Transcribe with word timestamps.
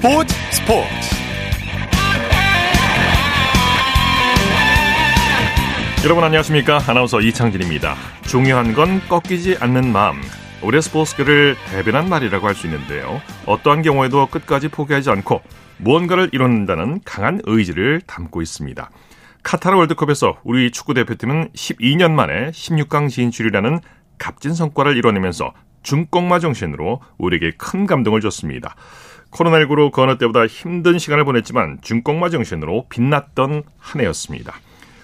스포츠 0.00 0.34
스포츠. 0.50 0.88
여러분 6.04 6.24
안녕하십니까? 6.24 6.80
아나운서 6.86 7.20
이창진입니다. 7.20 7.96
중요한 8.22 8.72
건 8.72 9.02
꺾이지 9.10 9.58
않는 9.60 9.92
마음. 9.92 10.16
올해 10.62 10.80
스포츠계를 10.80 11.54
대변한 11.70 12.08
말이라고 12.08 12.46
할 12.48 12.54
수 12.54 12.66
있는데요. 12.66 13.20
어떠한 13.44 13.82
경우에도 13.82 14.26
끝까지 14.26 14.68
포기하지 14.68 15.10
않고 15.10 15.42
무언가를 15.76 16.30
이룬다는 16.32 17.00
강한 17.04 17.42
의지를 17.44 18.00
담고 18.06 18.40
있습니다. 18.40 18.90
카타르 19.42 19.76
월드컵에서 19.76 20.38
우리 20.44 20.70
축구대표팀은 20.70 21.50
12년 21.54 22.12
만에 22.12 22.52
16강 22.52 23.10
진출이라는 23.10 23.80
값진 24.16 24.54
성과를 24.54 24.96
이뤄내면서 24.96 25.52
중꺾마 25.82 26.38
정신으로 26.40 27.00
우리에게 27.18 27.52
큰 27.58 27.86
감동을 27.86 28.20
줬습니다. 28.20 28.76
코로나19로 29.30 29.92
그 29.92 30.02
어느 30.02 30.18
때보다 30.18 30.46
힘든 30.46 30.98
시간을 30.98 31.24
보냈지만 31.24 31.78
중꺾마 31.82 32.30
정신으로 32.30 32.86
빛났던 32.88 33.62
한 33.78 34.00
해였습니다. 34.00 34.54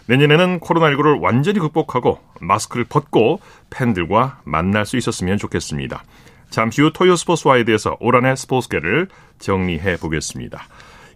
내년에는 0.07 0.61
코로나19를 0.61 1.21
완전히 1.21 1.59
극복하고 1.59 2.21
마스크를 2.41 2.84
벗고 2.84 3.41
팬들과 3.70 4.41
만날 4.45 4.87
수 4.87 4.97
있었으면 4.97 5.39
좋겠습니다. 5.39 6.05
잠시 6.51 6.81
후 6.81 6.93
토요 6.93 7.17
스포츠와에 7.17 7.65
대해서 7.65 7.97
올 8.01 8.15
한해 8.15 8.37
스포츠계를 8.37 9.09
정리해 9.39 9.97
보겠습니다. 9.97 10.62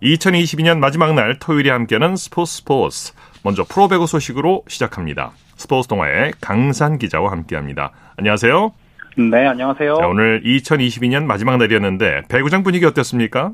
2022년 0.02 0.79
마지막 0.79 1.15
날 1.15 1.38
토요일에 1.38 1.70
함께하는 1.70 2.16
스포츠 2.16 2.56
스포츠. 2.56 3.12
먼저 3.42 3.65
프로배구 3.65 4.06
소식으로 4.06 4.65
시작합니다. 4.68 5.32
스포츠 5.56 5.88
동화의 5.88 6.32
강산 6.40 6.99
기자와 6.99 7.30
함께합니다. 7.30 7.93
안녕하세요. 8.16 8.73
네, 9.29 9.46
안녕하세요. 9.46 9.96
자, 9.96 10.09
오늘 10.09 10.40
2022년 10.43 11.24
마지막 11.24 11.59
날이었는데 11.59 12.23
배구장 12.29 12.63
분위기 12.63 12.87
어땠습니까? 12.87 13.52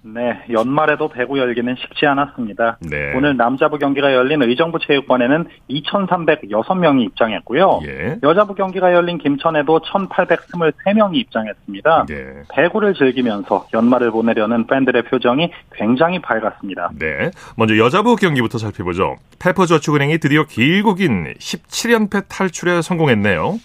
네, 0.00 0.38
연말에도 0.50 1.08
배구 1.08 1.38
열기는 1.38 1.74
쉽지 1.76 2.06
않았습니다. 2.06 2.78
네. 2.80 3.12
오늘 3.16 3.36
남자부 3.36 3.78
경기가 3.78 4.14
열린 4.14 4.40
의정부 4.42 4.78
체육관에는 4.78 5.46
2,306명이 5.68 7.02
입장했고요. 7.06 7.80
예. 7.84 8.16
여자부 8.22 8.54
경기가 8.54 8.94
열린 8.94 9.18
김천에도 9.18 9.80
1,823명이 9.80 11.16
입장했습니다. 11.16 12.06
네. 12.08 12.24
배구를 12.54 12.94
즐기면서 12.94 13.66
연말을 13.74 14.12
보내려는 14.12 14.68
팬들의 14.68 15.02
표정이 15.02 15.50
굉장히 15.74 16.20
밝았습니다. 16.20 16.90
네. 16.98 17.32
먼저 17.56 17.76
여자부 17.76 18.14
경기부터 18.14 18.58
살펴보죠. 18.58 19.16
페퍼저축은행이 19.40 20.18
드디어 20.18 20.44
길고 20.44 20.94
긴 20.94 21.34
17연패 21.38 22.28
탈출에 22.28 22.82
성공했네요. 22.82 23.58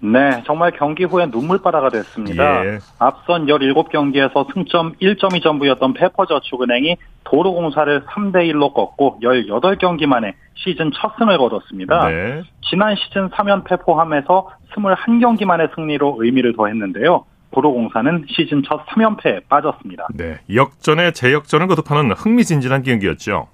네, 0.00 0.42
정말 0.46 0.72
경기 0.72 1.04
후에 1.04 1.26
눈물바다가 1.26 1.88
됐습니다. 1.90 2.64
예. 2.66 2.78
앞선 2.98 3.46
17경기에서 3.46 4.52
승점 4.52 4.94
1점이 5.00 5.42
전부였던 5.42 5.94
페퍼저축은행이 5.94 6.96
도로공사를 7.24 8.04
3대1로 8.04 8.74
꺾고 8.74 9.20
18경기 9.22 10.06
만에 10.06 10.34
시즌 10.54 10.90
첫 10.92 11.16
승을 11.18 11.38
거뒀습니다. 11.38 12.08
네. 12.08 12.42
지난 12.68 12.94
시즌 12.96 13.28
3연패 13.30 13.84
포함해서 13.84 14.50
21경기 14.74 15.44
만의 15.44 15.68
승리로 15.74 16.16
의미를 16.20 16.54
더했는데요. 16.56 17.24
도로공사는 17.52 18.26
시즌 18.28 18.62
첫 18.62 18.84
3연패에 18.86 19.48
빠졌습니다. 19.48 20.08
네. 20.14 20.38
역전에 20.54 21.12
재역전을 21.12 21.68
거듭하는 21.68 22.12
흥미진진한 22.12 22.82
경기였죠. 22.82 23.48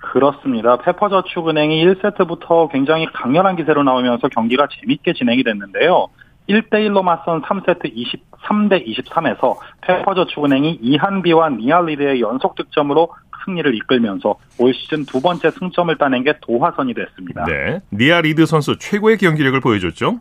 그렇습니다. 0.00 0.78
페퍼저축은행이 0.78 1.84
1세트부터 1.84 2.70
굉장히 2.72 3.06
강렬한 3.12 3.56
기세로 3.56 3.82
나오면서 3.82 4.28
경기가 4.28 4.66
재밌게 4.68 5.12
진행이 5.12 5.44
됐는데요. 5.44 6.08
1대1로 6.48 7.02
맞선 7.02 7.42
3세트 7.42 7.94
23대 7.94 8.86
23에서 8.86 9.56
페퍼저축은행이 9.82 10.80
이한비와 10.82 11.50
니아 11.50 11.71
리드의 11.71 12.20
연속 12.20 12.56
득점으로 12.56 13.10
승리를 13.44 13.74
이끌면서 13.74 14.36
올 14.58 14.74
시즌 14.74 15.04
두 15.04 15.20
번째 15.20 15.50
승점을 15.50 15.96
따낸 15.96 16.24
게 16.24 16.34
도화선이 16.40 16.94
됐습니다. 16.94 17.44
네. 17.44 17.80
니아 17.92 18.22
리드 18.22 18.46
선수 18.46 18.78
최고의 18.78 19.18
경기력을 19.18 19.58
보여줬죠. 19.60 20.20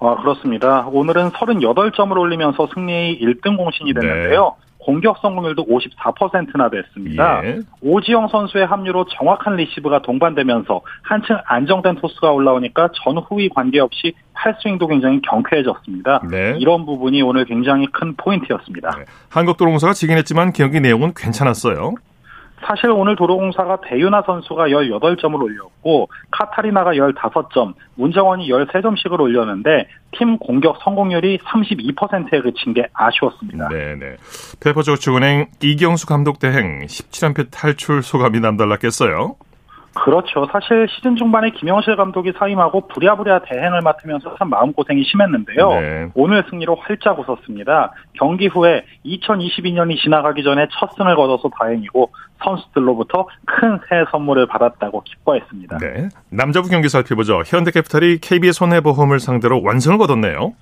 아, 0.00 0.16
그렇습니다. 0.16 0.86
오늘은 0.86 1.30
38점을 1.30 2.16
올리면서 2.16 2.68
승리의 2.74 3.20
1등 3.20 3.56
공신이 3.56 3.92
됐는데요. 3.92 4.56
네. 4.58 4.69
공격 4.80 5.18
성공률도 5.18 5.66
54%나 5.66 6.70
됐습니다. 6.70 7.44
예. 7.44 7.60
오지영 7.82 8.28
선수의 8.28 8.66
합류로 8.66 9.06
정확한 9.16 9.56
리시브가 9.56 10.02
동반되면서 10.02 10.80
한층 11.02 11.36
안정된 11.44 11.96
토스가 11.96 12.32
올라오니까 12.32 12.88
전후위 12.94 13.50
관계없이 13.50 14.14
팔스윙도 14.32 14.86
굉장히 14.86 15.20
경쾌해졌습니다. 15.22 16.22
네. 16.30 16.56
이런 16.58 16.86
부분이 16.86 17.20
오늘 17.22 17.44
굉장히 17.44 17.86
큰 17.92 18.14
포인트였습니다. 18.16 18.96
네. 18.96 19.04
한국 19.28 19.56
도로공사가 19.56 19.92
지긴 19.92 20.16
했지만 20.16 20.52
경기 20.52 20.80
내용은 20.80 21.12
괜찮았어요. 21.14 21.94
사실 22.64 22.90
오늘 22.90 23.16
도로공사가 23.16 23.80
대윤아 23.80 24.22
선수가 24.26 24.68
18점을 24.68 25.40
올렸고 25.40 26.08
카타리나가 26.30 26.92
15점, 26.92 27.74
문정원이 27.94 28.48
13점씩을 28.48 29.18
올렸는데 29.18 29.88
팀 30.12 30.38
공격 30.38 30.78
성공률이 30.82 31.38
32%에 31.38 32.40
그친 32.40 32.74
게 32.74 32.86
아쉬웠습니다. 32.92 33.68
네네. 33.68 34.16
페퍼저축은행 34.60 35.46
이경수 35.62 36.06
감독 36.06 36.38
대행 36.38 36.80
17연패 36.86 37.50
탈출 37.50 38.02
소감이 38.02 38.40
남달랐겠어요. 38.40 39.36
그렇죠. 39.94 40.46
사실 40.52 40.86
시즌 40.88 41.16
중반에 41.16 41.50
김영실 41.50 41.96
감독이 41.96 42.32
사임하고 42.38 42.86
부랴부랴 42.88 43.40
대행을 43.40 43.80
맡으면서 43.80 44.36
참 44.38 44.48
마음고생이 44.50 45.02
심했는데요. 45.04 45.68
네. 45.68 46.08
오늘 46.14 46.44
승리로 46.48 46.76
활짝 46.76 47.18
웃었습니다. 47.18 47.92
경기 48.14 48.46
후에 48.46 48.84
2022년이 49.04 50.00
지나가기 50.00 50.42
전에 50.44 50.68
첫 50.78 50.90
승을 50.96 51.16
거둬서 51.16 51.50
다행이고 51.58 52.10
선수들로부터 52.42 53.26
큰 53.46 53.80
새 53.88 54.04
선물을 54.10 54.46
받았다고 54.46 55.02
기뻐했습니다. 55.02 55.78
네. 55.78 56.08
남자부 56.30 56.68
경기 56.68 56.88
살펴보죠. 56.88 57.42
현대캐피탈이 57.44 58.18
KB 58.18 58.52
손해보험을 58.52 59.18
상대로 59.20 59.60
완승을 59.62 59.98
거뒀네요. 59.98 60.52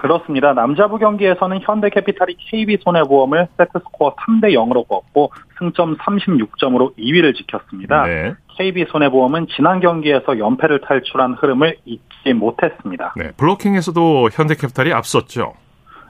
그렇습니다. 0.00 0.54
남자부 0.54 0.98
경기에서는 0.98 1.60
현대캐피탈이 1.62 2.36
KB손해보험을 2.38 3.48
세트스코어 3.58 4.14
3대 4.16 4.54
0으로 4.54 4.88
꺾고 4.88 5.30
승점 5.58 5.98
36점으로 5.98 6.96
2위를 6.96 7.36
지켰습니다. 7.36 8.06
네. 8.06 8.34
KB손해보험은 8.56 9.48
지난 9.54 9.80
경기에서 9.80 10.38
연패를 10.38 10.80
탈출한 10.80 11.34
흐름을 11.34 11.76
잊지 11.84 12.32
못했습니다. 12.32 13.12
네. 13.14 13.32
블로킹에서도 13.36 14.30
현대캐피탈이 14.32 14.90
앞섰죠. 14.94 15.52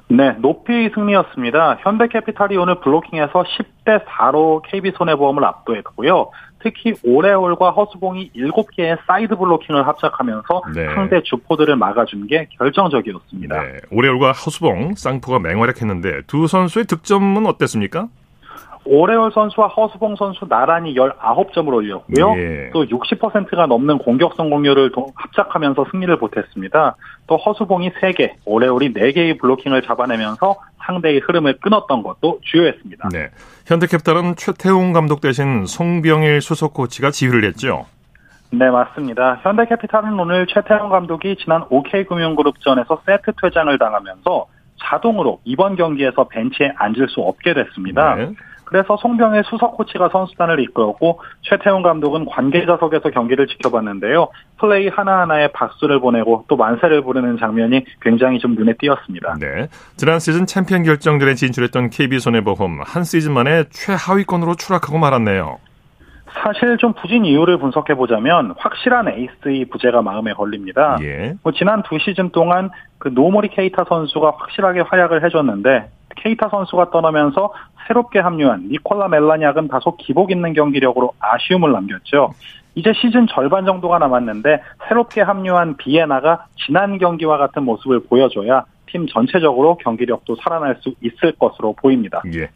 네, 0.09 0.33
높이 0.39 0.91
승리였습니다. 0.95 1.79
현대캐피탈이 1.81 2.57
오늘 2.57 2.81
블로킹에서 2.81 3.45
10대 3.45 4.05
4로 4.07 4.63
KB손해보험을 4.67 5.45
압도했고요. 5.45 6.31
특히 6.63 6.95
오레올과 7.03 7.71
허수봉이 7.71 8.33
7개의 8.37 8.99
사이드 9.07 9.37
블로킹을 9.37 9.87
합작하면서 9.87 10.63
네. 10.75 10.87
상대 10.95 11.23
주포들을 11.23 11.75
막아준 11.77 12.27
게 12.27 12.49
결정적이었습니다. 12.59 13.63
네. 13.63 13.79
오레올과 13.91 14.33
허수봉, 14.33 14.95
쌍포가 14.95 15.39
맹활약했는데 15.39 16.23
두 16.27 16.47
선수의 16.47 16.87
득점은 16.87 17.47
어땠습니까? 17.47 18.09
오레올 18.93 19.31
선수와 19.33 19.69
허수봉 19.69 20.17
선수 20.17 20.49
나란히 20.49 20.95
19점을 20.97 21.73
올렸고요. 21.73 22.35
예. 22.37 22.71
또 22.73 22.85
60%가 22.85 23.67
넘는 23.67 23.99
공격 23.99 24.35
성공률을 24.35 24.91
도- 24.91 25.07
합작하면서 25.15 25.87
승리를 25.93 26.19
보탰습니다. 26.19 26.97
또 27.29 27.37
허수봉이 27.37 27.91
3개, 27.93 28.33
오레올이 28.45 28.93
4개의 28.95 29.39
블로킹을 29.41 29.83
잡아내면서 29.83 30.57
상대의 30.85 31.21
흐름을 31.21 31.59
끊었던 31.61 32.03
것도 32.03 32.41
주요했습니다. 32.43 33.11
네. 33.13 33.29
현대캐피탈은 33.67 34.35
최태웅 34.37 34.93
감독 34.93 35.21
대신 35.21 35.67
송병일 35.67 36.41
수석 36.41 36.75
코치가 36.75 37.13
지휘를 37.13 37.45
했죠. 37.45 37.87
네, 38.53 38.69
맞습니다. 38.71 39.39
현대캐피탈은 39.45 40.19
오늘 40.19 40.49
최태형 40.49 40.89
감독이 40.89 41.37
지난 41.37 41.63
OK금융그룹전에서 41.71 43.03
세트 43.07 43.33
퇴장을 43.41 43.79
당하면서 43.79 44.47
자동으로 44.83 45.39
이번 45.45 45.77
경기에서 45.77 46.25
벤치에 46.27 46.73
앉을 46.77 47.09
수 47.11 47.21
없게 47.21 47.55
됐습니다. 47.55 48.17
네. 48.17 48.31
그래서 48.71 48.97
송병의 48.97 49.43
수석 49.47 49.77
코치가 49.77 50.09
선수단을 50.11 50.61
이끌었고 50.61 51.21
최태훈 51.43 51.83
감독은 51.83 52.27
관계자석에서 52.27 53.11
경기를 53.11 53.49
지켜봤는데요. 53.49 54.29
플레이 54.59 54.87
하나하나에 54.87 55.49
박수를 55.49 55.99
보내고 55.99 56.45
또 56.47 56.57
만세를 56.57 57.03
부르는 57.03 57.39
장면이 57.39 57.85
굉장히 58.01 58.39
좀 58.39 58.55
눈에 58.55 58.75
띄었습니다. 58.79 59.39
네. 59.41 59.67
지난 59.97 60.21
시즌 60.21 60.47
챔피언 60.47 60.85
결정전에 60.85 61.35
진출했던 61.35 61.91
KB손해보험 61.91 62.83
한 62.87 63.03
시즌 63.03 63.33
만에 63.33 63.65
최하위권으로 63.71 64.55
추락하고 64.55 64.99
말았네요. 64.99 65.59
사실 66.33 66.77
좀 66.77 66.93
부진 66.93 67.25
이유를 67.25 67.59
분석해 67.59 67.97
보자면 67.97 68.55
확실한 68.57 69.09
에이스의 69.09 69.65
부재가 69.65 70.01
마음에 70.03 70.33
걸립니다. 70.33 70.97
예. 71.03 71.35
뭐 71.43 71.51
지난 71.51 71.83
두 71.83 71.99
시즌 71.99 72.31
동안 72.31 72.71
그 72.99 73.09
노우모리 73.09 73.49
케이타 73.49 73.83
선수가 73.89 74.35
확실하게 74.39 74.83
활약을 74.83 75.25
해줬는데 75.25 75.89
케이타 76.17 76.49
선수가 76.49 76.91
떠나면서 76.91 77.53
새롭게 77.87 78.19
합류한 78.19 78.69
니콜라 78.69 79.09
멜라냑은 79.09 79.69
다소 79.69 79.97
기복 79.97 80.31
있는 80.31 80.53
경기력으로 80.53 81.13
아쉬움을 81.19 81.73
남겼죠. 81.73 82.33
이제 82.75 82.93
시즌 82.95 83.27
절반 83.27 83.65
정도가 83.65 83.99
남았는데 83.99 84.63
새롭게 84.89 85.23
합류한 85.23 85.77
비에나가 85.77 86.47
지난 86.57 86.99
경기와 86.99 87.37
같은 87.37 87.65
모습을 87.65 88.05
보여줘야 88.05 88.65
팀 88.87 89.07
전체적으로 89.07 89.77
경기력도 89.79 90.37
살아날 90.37 90.77
수 90.81 90.95
있을 91.01 91.33
것으로 91.33 91.75
보입니다. 91.75 92.23
예. 92.35 92.49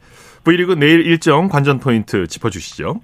V리그 0.45 0.75
내일 0.75 1.06
일정 1.06 1.49
관전 1.49 1.81
포인트 1.81 2.27
짚어주시죠. 2.27 3.01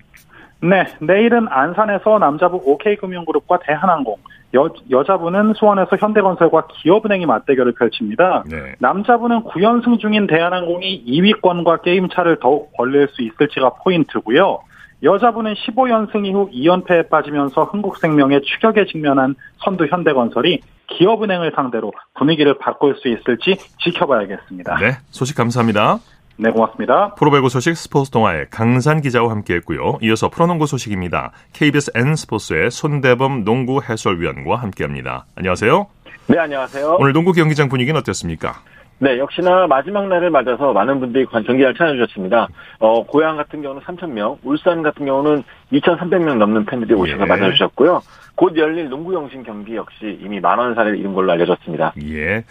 네, 0.62 0.84
내일은 1.00 1.48
안산에서 1.48 2.18
남자부 2.18 2.60
OK금융그룹과 2.64 3.60
대한항공, 3.60 4.16
여, 4.54 4.68
여자부는 4.90 5.54
수원에서 5.54 5.96
현대건설과 5.96 6.66
기업은행이 6.68 7.26
맞대결을 7.26 7.72
펼칩니다. 7.72 8.44
네. 8.50 8.74
남자부는 8.78 9.44
9연승 9.44 10.00
중인 10.00 10.26
대한항공이 10.26 11.04
2위권과 11.06 11.82
게임차를 11.82 12.38
더욱 12.40 12.72
벌릴 12.76 13.08
수 13.08 13.22
있을지가 13.22 13.74
포인트고요. 13.84 14.60
여자부는 15.02 15.54
15연승 15.54 16.26
이후 16.26 16.50
2연패에 16.52 17.08
빠지면서 17.08 17.64
흥국생명의 17.64 18.42
추격에 18.42 18.86
직면한 18.86 19.34
선두 19.58 19.86
현대건설이 19.86 20.60
기업은행을 20.88 21.52
상대로 21.54 21.92
분위기를 22.14 22.58
바꿀 22.58 22.96
수 22.96 23.08
있을지 23.08 23.56
지켜봐야겠습니다. 23.78 24.76
네, 24.78 24.98
소식 25.10 25.36
감사합니다. 25.36 26.00
네, 26.42 26.50
고맙습니다. 26.50 27.14
프로배구 27.16 27.50
소식 27.50 27.76
스포츠 27.76 28.10
동아의 28.10 28.46
강산 28.50 29.02
기자와 29.02 29.30
함께했고요. 29.30 29.98
이어서 30.00 30.30
프로농구 30.30 30.64
소식입니다. 30.66 31.32
KBS 31.52 31.92
N 31.94 32.16
스포츠의 32.16 32.70
손대범 32.70 33.44
농구 33.44 33.82
해설위원과 33.82 34.56
함께합니다. 34.56 35.26
안녕하세요. 35.36 35.86
네, 36.28 36.38
안녕하세요. 36.38 36.96
오늘 36.98 37.12
농구 37.12 37.32
경기장 37.32 37.68
분위기는 37.68 37.98
어땠습니까? 38.00 38.54
네, 39.00 39.18
역시나 39.18 39.66
마지막 39.66 40.08
날을 40.08 40.30
맞아서 40.30 40.72
많은 40.72 41.00
분들이 41.00 41.26
경기장을 41.26 41.74
찾아주셨습니다. 41.74 42.48
어, 42.78 43.04
고향 43.04 43.36
같은 43.36 43.60
경우는 43.60 43.82
3,000명, 43.82 44.38
울산 44.42 44.82
같은 44.82 45.04
경우는 45.04 45.42
2,300명 45.72 46.38
넘는 46.38 46.64
팬들이 46.64 46.94
오셔서 46.94 47.22
예. 47.22 47.26
맞아주셨고요. 47.26 48.00
곧 48.34 48.56
열릴 48.56 48.88
농구 48.88 49.12
영신 49.12 49.42
경기 49.42 49.76
역시 49.76 50.18
이미 50.22 50.40
만원 50.40 50.74
사례를 50.74 50.98
이룬 50.98 51.12
걸로 51.12 51.32
알려졌습니다. 51.32 51.92
예. 52.02 52.44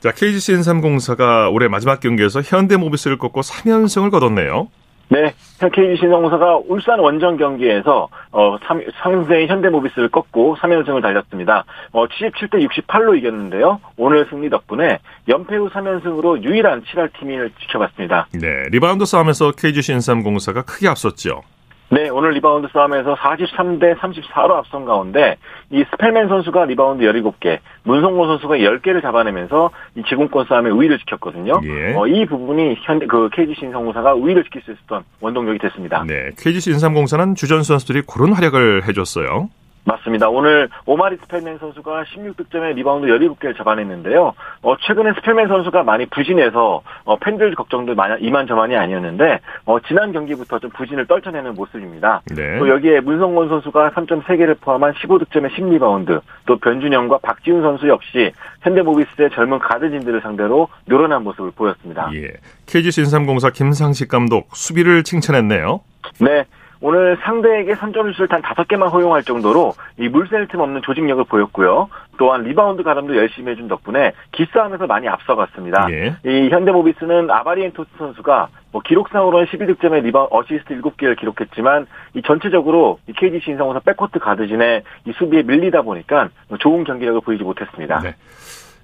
자, 0.00 0.12
KGC 0.12 0.54
N3공사가 0.54 1.52
올해 1.52 1.68
마지막 1.68 2.00
경기에서 2.00 2.40
현대모비스를 2.40 3.18
꺾고 3.18 3.42
3연승을 3.42 4.10
거뒀네요. 4.10 4.68
네, 5.10 5.34
KGC 5.58 6.06
N공사가 6.06 6.60
울산 6.68 7.00
원정 7.00 7.36
경기에서 7.36 8.08
어, 8.30 8.56
상대의 9.02 9.48
현대모비스를 9.48 10.08
꺾고 10.08 10.56
3연승을 10.56 11.02
달렸습니다. 11.02 11.64
어, 11.90 12.06
77대 12.06 12.64
68로 12.66 13.18
이겼는데요. 13.18 13.80
오늘 13.96 14.26
승리 14.30 14.48
덕분에 14.48 15.00
연패 15.28 15.56
후 15.56 15.68
3연승으로 15.68 16.44
유일한 16.44 16.82
7할 16.82 17.10
팀을 17.18 17.50
지켜봤습니다. 17.60 18.28
네, 18.34 18.68
리바운드 18.70 19.04
싸움에서 19.04 19.50
KGC 19.50 19.94
인삼공사가 19.94 20.64
크게 20.64 20.86
앞섰죠. 20.88 21.42
네, 21.92 22.08
오늘 22.08 22.30
리바운드 22.30 22.68
싸움에서 22.72 23.16
43대 23.16 23.98
34로 23.98 24.52
앞선 24.52 24.84
가운데 24.84 25.36
이 25.70 25.84
스펠맨 25.90 26.28
선수가 26.28 26.66
리바운드 26.66 27.02
17개, 27.04 27.58
문성곤 27.82 28.28
선수가 28.28 28.58
10개를 28.58 29.02
잡아내면서 29.02 29.70
이 29.96 30.02
제공권 30.08 30.46
싸움에 30.46 30.70
우위를 30.70 31.00
지켰거든요. 31.00 31.60
예. 31.64 31.94
어, 31.96 32.06
이 32.06 32.26
부분이 32.26 32.76
현대 32.82 33.06
그 33.06 33.28
KGC 33.32 33.64
인삼공사가 33.66 34.14
우위를 34.14 34.44
지킬 34.44 34.62
수 34.62 34.70
있었던 34.70 35.02
원동력이 35.20 35.58
됐습니다. 35.58 36.04
네, 36.06 36.30
KGC 36.38 36.70
인삼공사는 36.70 37.34
주전 37.34 37.64
선수들이 37.64 38.02
그런 38.02 38.34
활약을 38.34 38.86
해줬어요. 38.86 39.48
맞습니다. 39.90 40.28
오늘 40.28 40.68
오마리 40.86 41.16
스펠맨 41.16 41.58
선수가 41.58 42.04
16득점에 42.04 42.74
리바운드 42.74 43.06
17개를 43.08 43.56
잡아냈는데요. 43.56 44.32
어, 44.62 44.76
최근에 44.78 45.14
스펠맨 45.14 45.48
선수가 45.48 45.82
많이 45.82 46.06
부진해서 46.06 46.82
어, 47.04 47.16
팬들 47.16 47.54
걱정도 47.54 47.94
많이, 47.94 48.22
이만저만이 48.24 48.76
아니었는데 48.76 49.40
어, 49.64 49.78
지난 49.80 50.12
경기부터 50.12 50.58
좀 50.58 50.70
부진을 50.70 51.06
떨쳐내는 51.06 51.54
모습입니다. 51.54 52.22
네. 52.34 52.58
또 52.58 52.68
여기에 52.68 53.00
문성곤 53.00 53.48
선수가 53.48 53.90
3.3개를 53.90 54.60
포함한 54.60 54.94
15득점에 54.94 55.50
10리바운드, 55.50 56.20
또 56.46 56.58
변준형과 56.58 57.18
박지훈 57.18 57.62
선수 57.62 57.88
역시 57.88 58.32
현대모비스의 58.62 59.30
젊은 59.30 59.58
가드진들을 59.58 60.20
상대로 60.20 60.68
노련한 60.86 61.24
모습을 61.24 61.50
보였습니다. 61.52 62.10
예. 62.14 62.28
KGC 62.66 63.02
인삼공사 63.02 63.50
김상식 63.50 64.08
감독 64.08 64.54
수비를 64.54 65.02
칭찬했네요. 65.02 65.80
네. 66.20 66.44
오늘 66.82 67.18
상대에게 67.22 67.74
3점 67.74 68.14
슛을 68.14 68.28
단 68.28 68.40
5개만 68.40 68.90
허용할 68.90 69.22
정도로 69.22 69.74
이 69.98 70.08
물샐 70.08 70.48
틈 70.48 70.60
없는 70.60 70.80
조직력을 70.82 71.24
보였고요. 71.24 71.88
또한 72.16 72.42
리바운드 72.42 72.82
가담도 72.82 73.16
열심히 73.16 73.52
해준 73.52 73.68
덕분에 73.68 74.12
기싸움에서 74.32 74.86
많이 74.86 75.08
앞서갔습니다. 75.08 75.88
예. 75.90 76.16
이 76.24 76.48
현대모비스는 76.48 77.30
아바리엔토스 77.30 77.90
선수가 77.98 78.48
뭐 78.72 78.82
기록상으로는 78.82 79.46
12득점에 79.46 80.02
리바 80.02 80.28
어시스트 80.30 80.80
7개를 80.80 81.18
기록했지만 81.18 81.86
이 82.14 82.22
전체적으로 82.22 82.98
이 83.08 83.12
KGC 83.12 83.50
인삼공사 83.50 83.80
백코트 83.80 84.18
가드진의 84.18 84.82
이 85.06 85.12
수비에 85.12 85.42
밀리다 85.42 85.82
보니까 85.82 86.28
좋은 86.60 86.84
경기력을 86.84 87.20
보이지 87.20 87.44
못했습니다. 87.44 88.00
네. 88.00 88.14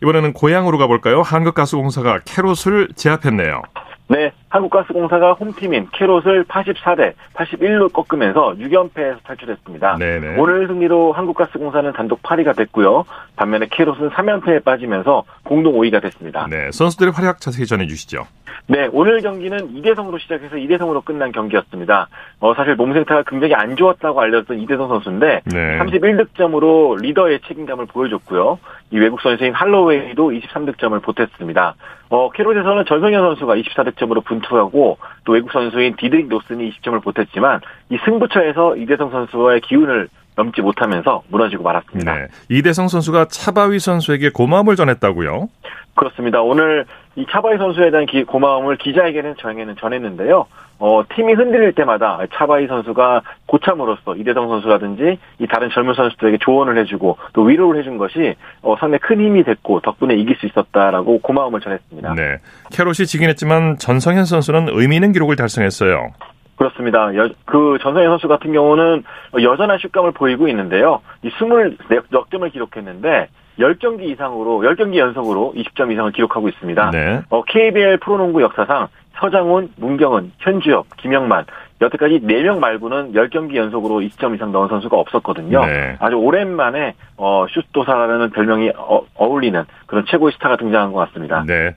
이번에는 0.02 0.34
고양으로 0.34 0.76
가볼까요? 0.76 1.22
한국가스공사가 1.22 2.20
캐롯을 2.26 2.88
제압했네요. 2.94 3.62
네, 4.08 4.32
한국가스공사가 4.48 5.32
홈팀인 5.32 5.88
캐롯을 5.92 6.44
84대 6.44 7.14
81로 7.34 7.92
꺾으면서 7.92 8.54
6연패에서 8.58 9.22
탈출했습니다. 9.24 9.96
네네. 9.98 10.36
오늘 10.38 10.68
승리로 10.68 11.12
한국가스공사는 11.12 11.92
단독 11.92 12.22
8위가 12.22 12.56
됐고요. 12.56 13.04
반면에 13.34 13.66
캐롯은 13.70 14.10
3연패에 14.10 14.64
빠지면서 14.64 15.24
공동 15.42 15.74
5위가 15.74 16.00
됐습니다. 16.02 16.46
네, 16.48 16.70
선수들의 16.70 17.12
활약 17.12 17.40
자세히 17.40 17.66
전해주시죠. 17.66 18.26
네, 18.68 18.88
오늘 18.92 19.20
경기는 19.20 19.74
2대0으로 19.74 20.20
시작해서 20.20 20.56
2대0으로 20.56 21.04
끝난 21.04 21.32
경기였습니다. 21.32 22.08
어, 22.40 22.54
사실 22.54 22.74
몸 22.74 22.92
상태가 22.92 23.22
굉장히 23.26 23.54
안 23.54 23.76
좋았다고 23.76 24.20
알려졌던 24.20 24.60
이대성 24.60 24.88
선수인데 24.88 25.42
네. 25.46 25.78
31득점으로 25.78 27.00
리더의 27.00 27.40
책임감을 27.46 27.86
보여줬고요. 27.86 28.58
이 28.90 28.98
외국 28.98 29.20
선수인 29.20 29.52
할로웨이도 29.52 30.30
23득점을 30.30 31.02
보탰습니다. 31.02 31.74
어, 32.08 32.30
캐롯에서는 32.30 32.84
전성현 32.86 33.20
선수가 33.20 33.56
24득점으로 33.56 34.24
분투하고 34.24 34.98
또 35.24 35.32
외국 35.32 35.50
선수인 35.52 35.96
디드릭 35.96 36.28
노슨이 36.28 36.70
20점을 36.70 37.02
보탰지만 37.02 37.60
이 37.90 37.98
승부처에서 38.04 38.76
이대성 38.76 39.10
선수와의 39.10 39.60
기운을 39.62 40.08
넘지 40.36 40.60
못하면서 40.60 41.22
무너지고 41.28 41.64
말았습니다. 41.64 42.14
네. 42.14 42.26
이대성 42.50 42.88
선수가 42.88 43.26
차바위 43.28 43.78
선수에게 43.78 44.30
고마움을 44.30 44.76
전했다고요? 44.76 45.48
그렇습니다. 45.94 46.42
오늘 46.42 46.84
이 47.16 47.24
차바위 47.30 47.56
선수에 47.56 47.90
대한 47.90 48.06
기, 48.06 48.22
고마움을 48.22 48.76
기자에게는 48.76 49.36
저에게는 49.38 49.76
전했는데요. 49.76 50.46
어, 50.78 51.02
팀이 51.14 51.32
흔들릴 51.34 51.72
때마다 51.72 52.20
차바이 52.34 52.66
선수가 52.66 53.22
고참으로서 53.46 54.16
이대성 54.16 54.48
선수라든지 54.48 55.18
이 55.38 55.46
다른 55.46 55.70
젊은 55.70 55.94
선수들에게 55.94 56.38
조언을 56.38 56.78
해주고 56.78 57.18
또 57.32 57.42
위로를 57.42 57.80
해준 57.80 57.98
것이 57.98 58.34
어, 58.62 58.76
상당히 58.78 59.00
큰 59.00 59.20
힘이 59.20 59.44
됐고 59.44 59.80
덕분에 59.80 60.14
이길 60.14 60.36
수 60.36 60.46
있었다라고 60.46 61.20
고마움을 61.20 61.60
전했습니다. 61.60 62.14
네. 62.14 62.38
캐롯이 62.72 63.06
지긴 63.06 63.28
했지만 63.30 63.78
전성현 63.78 64.24
선수는 64.24 64.68
의미 64.70 64.96
있는 64.96 65.12
기록을 65.12 65.36
달성했어요. 65.36 66.12
그렇습니다. 66.56 67.14
여, 67.16 67.28
그 67.44 67.78
전성현 67.82 68.10
선수 68.10 68.28
같은 68.28 68.52
경우는 68.52 69.04
여전한 69.42 69.78
슛감을 69.78 70.12
보이고 70.12 70.48
있는데요. 70.48 71.00
이 71.22 71.30
24점을 71.30 72.50
기록했는데 72.52 73.28
10경기 73.58 74.02
이상으로 74.10 74.60
10경기 74.60 74.96
연속으로 74.96 75.54
20점 75.56 75.92
이상을 75.92 76.12
기록하고 76.12 76.48
있습니다. 76.48 76.90
네. 76.90 77.22
어, 77.30 77.42
KBL 77.42 77.98
프로농구 77.98 78.42
역사상 78.42 78.88
서장훈, 79.18 79.70
문경은, 79.76 80.32
현주엽, 80.38 80.96
김영만 80.96 81.44
여태까지 81.80 82.20
4명 82.20 82.58
말고는 82.58 83.12
10경기 83.12 83.56
연속으로 83.56 84.00
20점 84.00 84.34
이상 84.34 84.52
넣은 84.52 84.68
선수가 84.68 84.96
없었거든요. 84.96 85.64
네. 85.64 85.96
아주 85.98 86.16
오랜만에 86.16 86.94
어, 87.16 87.46
슛도사라는 87.50 88.30
별명이 88.30 88.72
어, 88.76 89.02
울리는 89.18 89.64
그런 89.86 90.04
최고의 90.08 90.32
스타가 90.32 90.56
등장한 90.56 90.92
것 90.92 91.06
같습니다. 91.08 91.44
네. 91.46 91.74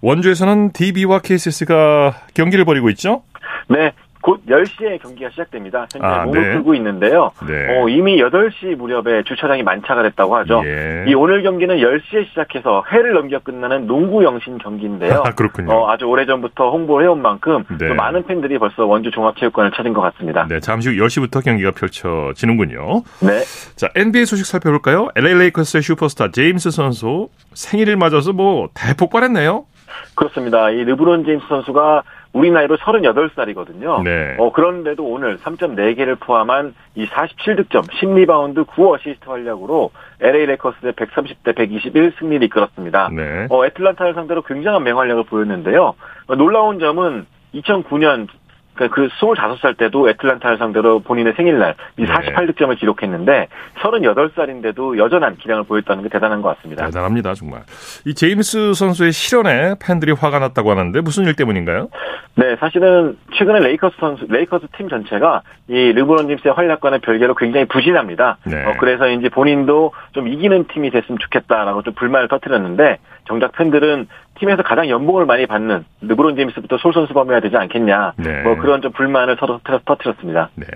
원주에서는 0.00 0.72
DB와 0.72 1.20
KCS가 1.20 2.12
경기를 2.34 2.64
벌이고 2.64 2.90
있죠? 2.90 3.22
네. 3.68 3.92
곧 4.24 4.40
10시에 4.48 5.02
경기가 5.02 5.28
시작됩니다. 5.28 5.80
현재 5.92 6.00
아, 6.00 6.24
몸을 6.24 6.40
네. 6.40 6.52
풀고 6.54 6.74
있는데요. 6.76 7.30
네. 7.46 7.78
어, 7.78 7.90
이미 7.90 8.16
8시 8.16 8.74
무렵에 8.74 9.22
주차장이 9.24 9.62
만차가 9.62 10.02
됐다고 10.02 10.34
하죠. 10.36 10.62
예. 10.64 11.04
이 11.06 11.12
오늘 11.12 11.42
경기는 11.42 11.76
10시에 11.76 12.26
시작해서 12.30 12.84
해를 12.90 13.12
넘겨 13.12 13.38
끝나는 13.40 13.86
농구 13.86 14.24
영신 14.24 14.56
경기인데요. 14.56 15.24
아, 15.28 15.32
그렇군요. 15.32 15.70
어, 15.70 15.90
아주 15.90 16.06
오래전부터 16.06 16.70
홍보를 16.70 17.04
해온 17.04 17.20
만큼 17.20 17.64
네. 17.78 17.92
많은 17.92 18.24
팬들이 18.24 18.58
벌써 18.58 18.86
원주 18.86 19.10
종합체육관을 19.10 19.72
찾은 19.72 19.92
것 19.92 20.00
같습니다. 20.00 20.46
네, 20.48 20.58
잠시 20.58 20.88
후 20.88 20.94
10시부터 21.04 21.44
경기가 21.44 21.72
펼쳐지는군요. 21.72 23.02
네. 23.20 23.42
자, 23.76 23.90
NBA 23.94 24.24
소식 24.24 24.46
살펴볼까요? 24.46 25.10
LA 25.16 25.34
레이커스의 25.34 25.82
슈퍼스타 25.82 26.30
제임스 26.30 26.70
선수 26.70 27.28
생일을 27.52 27.96
맞아서 27.96 28.32
뭐 28.32 28.70
대폭발했네요. 28.72 29.66
그렇습니다. 30.14 30.70
이 30.70 30.82
르브론 30.84 31.26
제임스 31.26 31.44
선수가 31.46 32.02
우리 32.34 32.50
나이로 32.50 32.76
38살이거든요. 32.76 34.02
네. 34.02 34.34
어, 34.38 34.52
그런데도 34.52 35.04
오늘 35.04 35.38
3.4개를 35.38 36.18
포함한 36.18 36.74
이 36.96 37.06
47득점, 37.06 37.88
10리바운드, 37.88 38.66
9어시스트 38.66 39.26
활약으로 39.26 39.90
LA 40.20 40.46
레이커스의 40.46 40.92
130대 40.94 41.56
121 41.56 42.12
승리를 42.18 42.44
이끌었습니다. 42.46 43.10
네. 43.12 43.46
어, 43.50 43.64
애틀란타를 43.64 44.14
상대로 44.14 44.42
굉장한 44.42 44.82
맹활약을 44.82 45.24
보였는데요. 45.24 45.94
어, 46.26 46.34
놀라운 46.34 46.80
점은 46.80 47.26
2009년 47.54 48.26
그러니까 48.74 48.94
그 48.94 49.08
25살 49.20 49.76
때도 49.76 50.08
애틀란타를 50.10 50.58
상대로 50.58 51.00
본인의 51.00 51.34
생일날 51.36 51.74
이 51.96 52.04
48득점을 52.04 52.78
기록했는데 52.78 53.48
38살인데도 53.76 54.98
여전한 54.98 55.36
기량을 55.36 55.64
보였다는 55.64 56.02
게 56.02 56.08
대단한 56.08 56.42
것 56.42 56.56
같습니다. 56.56 56.86
대단합니다, 56.86 57.34
정말. 57.34 57.62
이 58.04 58.14
제임스 58.14 58.74
선수의 58.74 59.12
실언에 59.12 59.76
팬들이 59.80 60.12
화가 60.12 60.38
났다고 60.38 60.70
하는데 60.70 61.00
무슨 61.00 61.24
일 61.24 61.34
때문인가요? 61.34 61.88
네, 62.36 62.56
사실은 62.56 63.16
최근에 63.34 63.60
레이커스 63.60 63.96
선수, 64.00 64.26
레이커스 64.28 64.66
팀 64.76 64.88
전체가 64.88 65.42
이 65.68 65.92
르브론 65.92 66.26
제임스의 66.26 66.54
활약과는 66.54 67.00
별개로 67.00 67.34
굉장히 67.36 67.66
부진합니다. 67.66 68.38
네. 68.44 68.64
어, 68.64 68.74
그래서 68.80 69.08
이제 69.08 69.28
본인도 69.28 69.92
좀 70.12 70.26
이기는 70.26 70.66
팀이 70.66 70.90
됐으면 70.90 71.18
좋겠다라고 71.20 71.82
좀 71.82 71.94
불만을 71.94 72.28
터뜨렸는데 72.28 72.98
정작 73.28 73.52
팬들은 73.52 74.08
팀에서 74.38 74.62
가장 74.62 74.88
연봉을 74.88 75.26
많이 75.26 75.46
받는 75.46 75.84
르브론 76.02 76.36
제임스부터 76.36 76.78
솔 76.78 76.92
선수범해야 76.92 77.40
되지 77.40 77.56
않겠냐. 77.56 78.14
네. 78.16 78.42
뭐 78.42 78.56
그런 78.56 78.82
좀 78.82 78.92
불만을 78.92 79.36
서로 79.38 79.60
터뜨렸습니다. 79.84 80.50
네. 80.54 80.66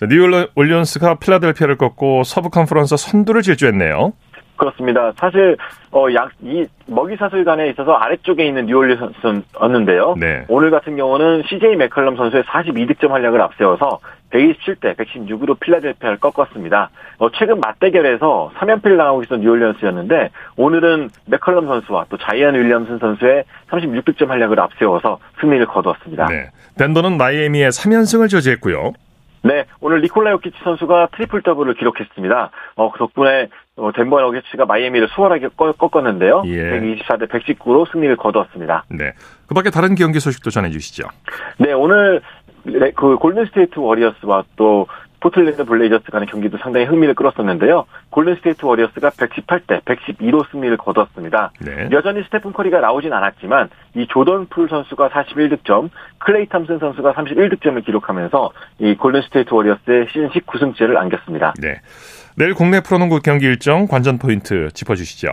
뉴올리언스가 0.00 1.16
필라델피아를 1.16 1.76
꺾고 1.76 2.22
서부 2.22 2.50
컨퍼런스 2.50 2.96
선두를 2.96 3.42
질주했네요. 3.42 4.12
그렇습니다. 4.58 5.12
사실 5.16 5.56
어약이 5.90 6.66
먹이 6.86 7.16
사슬 7.16 7.44
간에 7.44 7.68
있어서 7.70 7.92
아래쪽에 7.92 8.46
있는 8.46 8.66
뉴올리언스였는데요. 8.66 10.16
네. 10.18 10.44
오늘 10.48 10.70
같은 10.70 10.96
경우는 10.96 11.44
CJ 11.48 11.76
맥컬럼 11.76 12.16
선수의 12.16 12.42
42득점 12.44 13.08
활약을 13.08 13.40
앞세워서 13.40 14.00
127대 14.30 14.94
116으로 14.96 15.58
필라델피아를 15.58 16.18
꺾었습니다. 16.18 16.90
어, 17.18 17.30
최근 17.32 17.60
맞대결에서 17.60 18.52
3연패를 18.58 18.98
당하고 18.98 19.22
있었던 19.22 19.40
뉴올리언스였는데 19.40 20.30
오늘은 20.56 21.08
맥컬럼 21.26 21.66
선수와 21.66 22.06
또 22.10 22.18
자이언 22.18 22.54
윌리엄슨 22.54 22.98
선수의 22.98 23.44
36득점 23.70 24.26
활약을 24.26 24.60
앞세워서 24.60 25.18
승리를 25.40 25.64
거두었습니다. 25.66 26.26
네. 26.26 26.50
덴버는 26.76 27.16
마이애미의 27.16 27.70
3연승을 27.70 28.28
저지했고요. 28.28 28.92
네, 29.42 29.64
오늘 29.80 30.00
니콜라 30.00 30.32
요키치 30.32 30.56
선수가 30.64 31.08
트리플 31.16 31.42
더블을 31.42 31.74
기록했습니다. 31.74 32.50
어, 32.76 32.92
그 32.92 32.98
덕분에 32.98 33.48
어, 33.76 33.92
덴버 33.92 34.20
너게츠가 34.20 34.66
마이애미를 34.66 35.08
수월하게 35.08 35.48
꺾었는데요. 35.56 36.42
예. 36.46 36.78
124대 36.78 37.28
119로 37.28 37.90
승리를 37.92 38.16
거두었습니다. 38.16 38.84
네. 38.90 39.12
그 39.46 39.54
밖에 39.54 39.70
다른 39.70 39.94
경기 39.94 40.18
소식도 40.20 40.50
전해주시죠. 40.50 41.08
네, 41.58 41.72
오늘 41.72 42.20
그 42.94 43.16
골든스테이트 43.16 43.78
워리어스와 43.78 44.44
또 44.56 44.86
포틀랜드 45.20 45.64
블레이저스 45.64 46.10
간의 46.10 46.28
경기도 46.28 46.58
상당히 46.58 46.86
흥미를 46.86 47.14
끌었었는데요. 47.14 47.86
골든스테이트 48.10 48.64
워리어스가 48.64 49.10
118대 49.10 49.82
112로 49.82 50.48
승리를 50.50 50.76
거뒀습니다. 50.76 51.52
네. 51.60 51.88
여전히 51.90 52.22
스테픈 52.24 52.52
커리가 52.52 52.80
나오진 52.80 53.12
않았지만 53.12 53.68
이 53.94 54.06
조던 54.08 54.46
풀 54.46 54.68
선수가 54.68 55.08
41득점, 55.08 55.90
클레이 56.18 56.46
탐슨 56.46 56.78
선수가 56.78 57.14
31득점을 57.14 57.84
기록하면서 57.84 58.50
이 58.78 58.94
골든스테이트 58.96 59.52
워리어스의 59.52 60.06
시즌 60.08 60.28
19승째를 60.30 60.96
안겼습니다. 60.96 61.54
네. 61.60 61.80
내일 62.36 62.54
국내 62.54 62.80
프로농구 62.80 63.20
경기 63.20 63.46
일정 63.46 63.86
관전 63.86 64.18
포인트 64.18 64.68
짚어주시죠. 64.72 65.28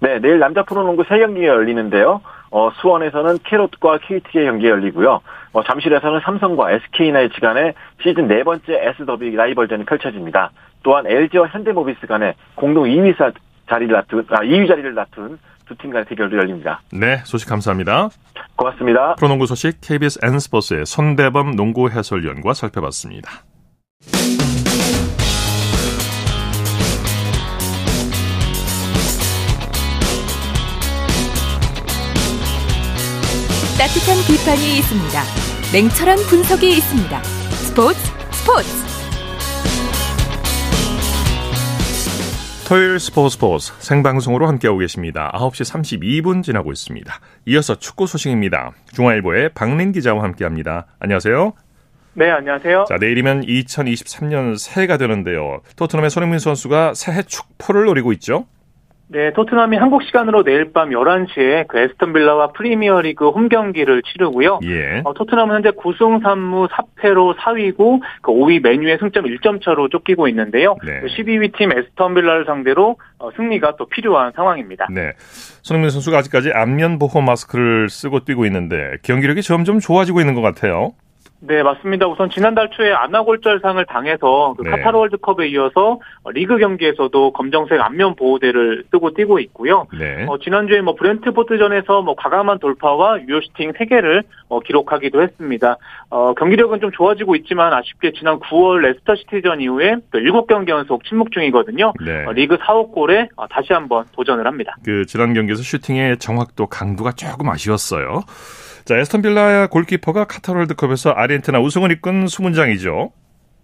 네, 0.00 0.18
내일 0.18 0.38
남자 0.38 0.64
프로농구 0.64 1.04
3경기가 1.04 1.44
열리는데요. 1.44 2.22
어, 2.50 2.70
수원에서는 2.80 3.38
캐롯과 3.44 3.98
KT의 3.98 4.46
경기가 4.46 4.70
열리고요. 4.70 5.20
어, 5.52 5.64
잠실에서는 5.64 6.20
삼성과 6.20 6.72
SK나이츠 6.72 7.40
간의 7.40 7.74
시즌 8.02 8.28
네 8.28 8.42
번째 8.42 8.72
S더비 8.98 9.34
라이벌전이 9.34 9.84
펼쳐집니다. 9.84 10.50
또한 10.82 11.06
LG와 11.06 11.48
현대모비스 11.48 12.06
간의 12.06 12.34
공동 12.54 12.84
2위 12.84 13.14
자리를 13.68 13.94
다툰, 13.94 14.26
아, 14.30 14.40
2위 14.40 14.66
자리를 14.68 14.94
다툰 14.94 15.38
두 15.66 15.76
팀 15.76 15.90
간의 15.90 16.04
대결도 16.06 16.36
열립니다. 16.36 16.80
네, 16.92 17.18
소식 17.24 17.48
감사합니다. 17.48 18.08
고맙습니다. 18.56 19.14
프로농구 19.14 19.46
소식 19.46 19.80
KBS 19.80 20.18
N스포츠의 20.22 20.84
손대범 20.84 21.54
농구 21.54 21.88
해설위원과 21.88 22.54
살펴봤습니다. 22.54 23.30
따뜻한 33.80 34.14
비판이 34.28 34.76
있습니다. 34.76 35.22
냉철한 35.72 36.18
분석이 36.28 36.68
있습니다. 36.68 37.22
스포츠 37.64 37.98
스포츠 38.30 38.68
토요일 42.68 43.00
스포츠 43.00 43.36
스포츠 43.36 43.72
생방송으로 43.78 44.46
함께하고 44.48 44.80
계십니다. 44.80 45.32
9시 45.34 45.98
32분 45.98 46.42
지나고 46.42 46.72
있습니다. 46.72 47.10
이어서 47.46 47.74
축구 47.76 48.06
소식입니다. 48.06 48.72
중화일보의 48.92 49.54
박린 49.54 49.92
기자와 49.92 50.24
함께합니다. 50.24 50.86
안녕하세요. 50.98 51.54
네, 52.12 52.30
안녕하세요. 52.30 52.84
자, 52.86 52.98
내일이면 53.00 53.46
2023년 53.46 54.58
새해가 54.58 54.98
되는데요. 54.98 55.62
토트넘의 55.76 56.10
손흥민 56.10 56.38
선수가 56.38 56.92
새해 56.92 57.22
축포를 57.22 57.86
노리고 57.86 58.12
있죠? 58.12 58.44
네, 59.12 59.32
토트넘이 59.32 59.76
한국 59.76 60.04
시간으로 60.04 60.44
내일 60.44 60.72
밤 60.72 60.90
11시에 60.90 61.66
그 61.66 61.80
에스턴 61.80 62.12
빌라와 62.12 62.52
프리미어리그 62.52 63.30
홈 63.30 63.48
경기를 63.48 64.02
치르고요. 64.02 64.60
예. 64.62 65.02
어, 65.04 65.12
토트넘은 65.14 65.52
현재 65.56 65.70
9승 65.70 66.22
3무 66.22 66.68
4패로 66.68 67.36
4위고 67.36 68.00
그 68.22 68.30
5위 68.30 68.62
메뉴의 68.62 68.98
승점 69.00 69.24
1점 69.24 69.64
차로 69.64 69.88
쫓기고 69.88 70.28
있는데요. 70.28 70.76
네. 70.86 71.00
12위 71.00 71.50
그팀 71.50 71.76
에스턴 71.76 72.14
빌라를 72.14 72.44
상대로 72.44 72.98
어, 73.18 73.30
승리가 73.34 73.74
또 73.78 73.86
필요한 73.86 74.30
상황입니다. 74.36 74.86
네. 74.92 75.12
손흥민 75.62 75.90
선수가 75.90 76.16
아직까지 76.16 76.52
안면 76.54 77.00
보호 77.00 77.20
마스크를 77.20 77.88
쓰고 77.88 78.20
뛰고 78.20 78.46
있는데 78.46 78.96
경기력이 79.02 79.42
점점 79.42 79.80
좋아지고 79.80 80.20
있는 80.20 80.34
것 80.34 80.40
같아요. 80.40 80.92
네, 81.42 81.62
맞습니다. 81.62 82.06
우선 82.06 82.28
지난달 82.30 82.68
초에 82.70 82.92
안와골절상을 82.92 83.84
당해서 83.86 84.54
그 84.58 84.62
네. 84.62 84.70
카타르 84.70 84.98
월드컵에 84.98 85.48
이어서 85.48 85.98
리그 86.32 86.58
경기에서도 86.58 87.32
검정색 87.32 87.80
안면 87.80 88.14
보호대를 88.16 88.84
쓰고 88.90 89.14
뛰고 89.14 89.38
있고요. 89.40 89.86
네. 89.98 90.26
어, 90.28 90.38
지난주에 90.38 90.82
뭐 90.82 90.94
브렌트포트전에서 90.96 92.02
뭐 92.02 92.14
과감한 92.14 92.58
돌파와 92.58 93.20
유효 93.26 93.40
슈팅 93.40 93.72
3개를 93.72 94.22
어, 94.48 94.60
기록하기도 94.60 95.22
했습니다. 95.22 95.76
어, 96.10 96.34
경기력은 96.34 96.80
좀 96.80 96.90
좋아지고 96.92 97.36
있지만 97.36 97.72
아쉽게 97.72 98.12
지난 98.12 98.38
9월 98.40 98.80
레스터 98.80 99.16
시티전 99.16 99.62
이후에 99.62 99.96
또 100.12 100.18
7경기 100.18 100.68
연속 100.68 101.04
침묵 101.04 101.32
중이거든요. 101.32 101.94
네. 102.04 102.26
어, 102.26 102.32
리그 102.32 102.58
4호 102.58 102.92
골에 102.92 103.28
어, 103.36 103.46
다시 103.48 103.72
한번 103.72 104.04
도전을 104.12 104.46
합니다. 104.46 104.76
그 104.84 105.06
지난 105.06 105.32
경기에서 105.32 105.62
슈팅의 105.62 106.18
정확도 106.18 106.66
강도가 106.66 107.12
조금 107.12 107.48
아쉬웠어요. 107.48 108.24
자, 108.90 108.98
애스턴 108.98 109.22
빌라 109.22 109.68
골키퍼가 109.68 110.24
카타르 110.24 110.58
월드컵에서 110.58 111.10
아르헨티나 111.10 111.60
우승을 111.60 111.92
이끈 111.92 112.26
수문장이죠. 112.26 113.12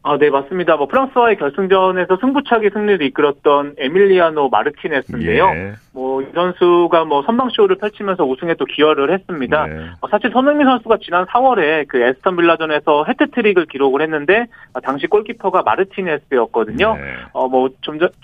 아, 0.05 0.17
네, 0.19 0.31
맞습니다. 0.31 0.77
뭐 0.77 0.87
프랑스와의 0.87 1.37
결승전에서 1.39 2.19
승부차기 2.21 2.71
승리를 2.73 3.05
이끌었던 3.07 3.75
에밀리아노 3.77 4.51
마르티네스인데요. 4.51 5.51
예. 5.57 5.73
뭐 5.97 6.21
이 6.23 6.27
선수가 6.35 7.05
뭐 7.07 7.23
선방 7.23 7.49
쇼를 7.51 7.77
펼치면서 7.77 8.25
우승에 8.25 8.55
또 8.55 8.65
기여를 8.67 9.13
했습니다. 9.13 9.67
네. 9.67 9.87
어, 10.01 10.09
사실 10.09 10.31
손흥민 10.31 10.67
선수가 10.67 10.99
지난 11.03 11.25
4월에 11.27 11.89
그 11.89 12.01
애스턴 12.03 12.37
빌라전에서 12.37 13.05
해트트릭을 13.09 13.67
기록을 13.67 14.03
했는데 14.03 14.47
어, 14.75 14.81
당시 14.81 15.07
골키퍼가 15.07 15.63
마르티네스였거든요. 15.63 16.95
네. 16.97 17.03
어뭐 17.33 17.71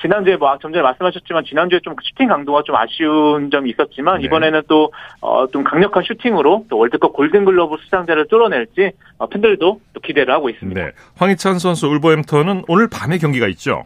지난주에 0.01 0.37
뭐 0.37 0.57
좀 0.61 0.73
전에 0.73 0.83
말씀하셨지만 0.83 1.45
지난주에 1.45 1.81
좀 1.83 1.95
슈팅 2.03 2.29
강도가 2.29 2.63
좀 2.63 2.77
아쉬운 2.77 3.51
점이 3.51 3.71
있었지만 3.71 4.19
네. 4.21 4.27
이번에는 4.27 4.63
또 4.69 4.91
어 5.21 5.47
좀 5.53 5.65
강력한 5.65 6.03
슈팅으로 6.03 6.67
또 6.69 6.79
월드컵 6.79 7.13
골든글러브 7.15 7.77
수상자를 7.85 8.29
뚫어낼지 8.29 8.93
어, 9.19 9.27
팬들도 9.27 9.81
또 9.95 10.01
기대를 10.01 10.33
하고 10.35 10.49
있습니다. 10.51 10.81
네. 10.81 10.93
황희찬 11.17 11.59
선수 11.59 11.87
울버햄턴은 11.89 12.65
오늘 12.69 12.89
밤에 12.89 13.19
경기가 13.19 13.49
있죠. 13.49 13.85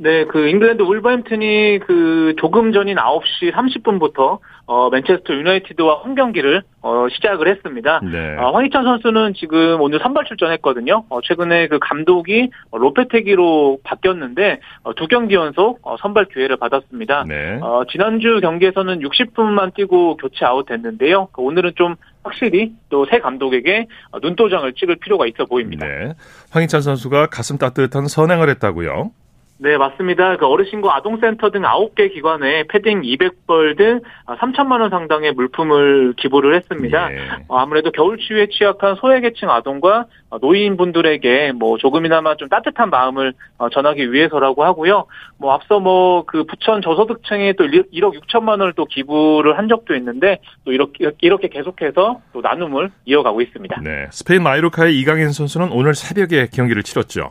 네, 0.00 0.26
그 0.26 0.46
잉글랜드 0.48 0.82
울버햄튼이 0.82 1.80
그 1.80 2.34
조금 2.38 2.72
전인 2.72 2.96
9시 2.96 3.52
30분부터 3.52 4.38
어 4.66 4.90
맨체스터 4.90 5.34
유나이티드와 5.34 5.94
홈 5.96 6.14
경기를 6.14 6.62
어 6.82 7.06
시작을 7.10 7.48
했습니다. 7.48 8.00
네. 8.04 8.36
어, 8.36 8.52
황희찬 8.52 8.84
선수는 8.84 9.34
지금 9.34 9.80
오늘 9.80 9.98
선발 9.98 10.26
출전했거든요. 10.26 11.04
어 11.08 11.20
최근에 11.22 11.66
그 11.66 11.80
감독이 11.80 12.50
로페테기로 12.70 13.78
바뀌었는데 13.82 14.60
어, 14.84 14.94
두 14.94 15.08
경기 15.08 15.34
연속 15.34 15.80
어, 15.82 15.96
선발 16.00 16.26
기회를 16.26 16.58
받았습니다. 16.58 17.24
네. 17.26 17.58
어 17.60 17.82
지난주 17.90 18.38
경기에서는 18.40 19.00
60분만 19.00 19.74
뛰고 19.74 20.16
교체 20.18 20.44
아웃됐는데요. 20.44 21.28
그 21.32 21.42
오늘은 21.42 21.72
좀 21.74 21.96
확실히 22.22 22.72
또 22.90 23.04
새 23.10 23.18
감독에게 23.18 23.86
눈도장을 24.22 24.70
찍을 24.74 24.96
필요가 24.96 25.26
있어 25.26 25.46
보입니다. 25.46 25.86
네. 25.86 26.12
황희찬 26.50 26.82
선수가 26.82 27.26
가슴 27.28 27.56
따뜻한 27.58 28.06
선행을 28.06 28.48
했다고요? 28.50 29.10
네, 29.58 29.76
맞습니다. 29.76 30.36
그 30.36 30.46
어르신과 30.46 30.96
아동센터 30.96 31.50
등 31.50 31.62
9개 31.62 32.12
기관에 32.12 32.64
패딩 32.68 33.02
200벌 33.02 33.76
등 33.76 34.00
3천만 34.26 34.80
원 34.80 34.90
상당의 34.90 35.32
물품을 35.32 36.14
기부를 36.16 36.54
했습니다. 36.54 37.12
예. 37.12 37.18
어, 37.48 37.58
아무래도 37.58 37.90
겨울 37.90 38.18
추위에 38.18 38.46
취약한 38.50 38.94
소외계층 38.96 39.50
아동과 39.50 40.06
노인분들에게 40.40 41.52
뭐 41.52 41.78
조금이나마 41.78 42.36
좀 42.36 42.48
따뜻한 42.48 42.90
마음을 42.90 43.32
어, 43.58 43.68
전하기 43.68 44.12
위해서라고 44.12 44.64
하고요. 44.64 45.06
뭐 45.38 45.52
앞서 45.52 45.80
뭐 45.80 46.18
그 46.28 46.44
부천 46.44 46.82
저소득층에 46.82 47.54
또 47.54 47.64
1억 47.64 48.20
6천만 48.20 48.50
원을 48.50 48.72
또 48.74 48.84
기부를 48.84 49.58
한 49.58 49.68
적도 49.68 49.94
있는데 49.96 50.38
또 50.64 50.72
이렇게 50.72 51.10
이렇게 51.20 51.48
계속해서 51.48 52.20
또 52.32 52.40
나눔을 52.40 52.90
이어가고 53.06 53.40
있습니다. 53.40 53.80
네, 53.82 54.06
스페인 54.10 54.42
마요르카의 54.42 54.98
이강인 54.98 55.32
선수는 55.32 55.72
오늘 55.72 55.94
새벽에 55.94 56.48
경기를 56.52 56.82
치렀죠. 56.82 57.30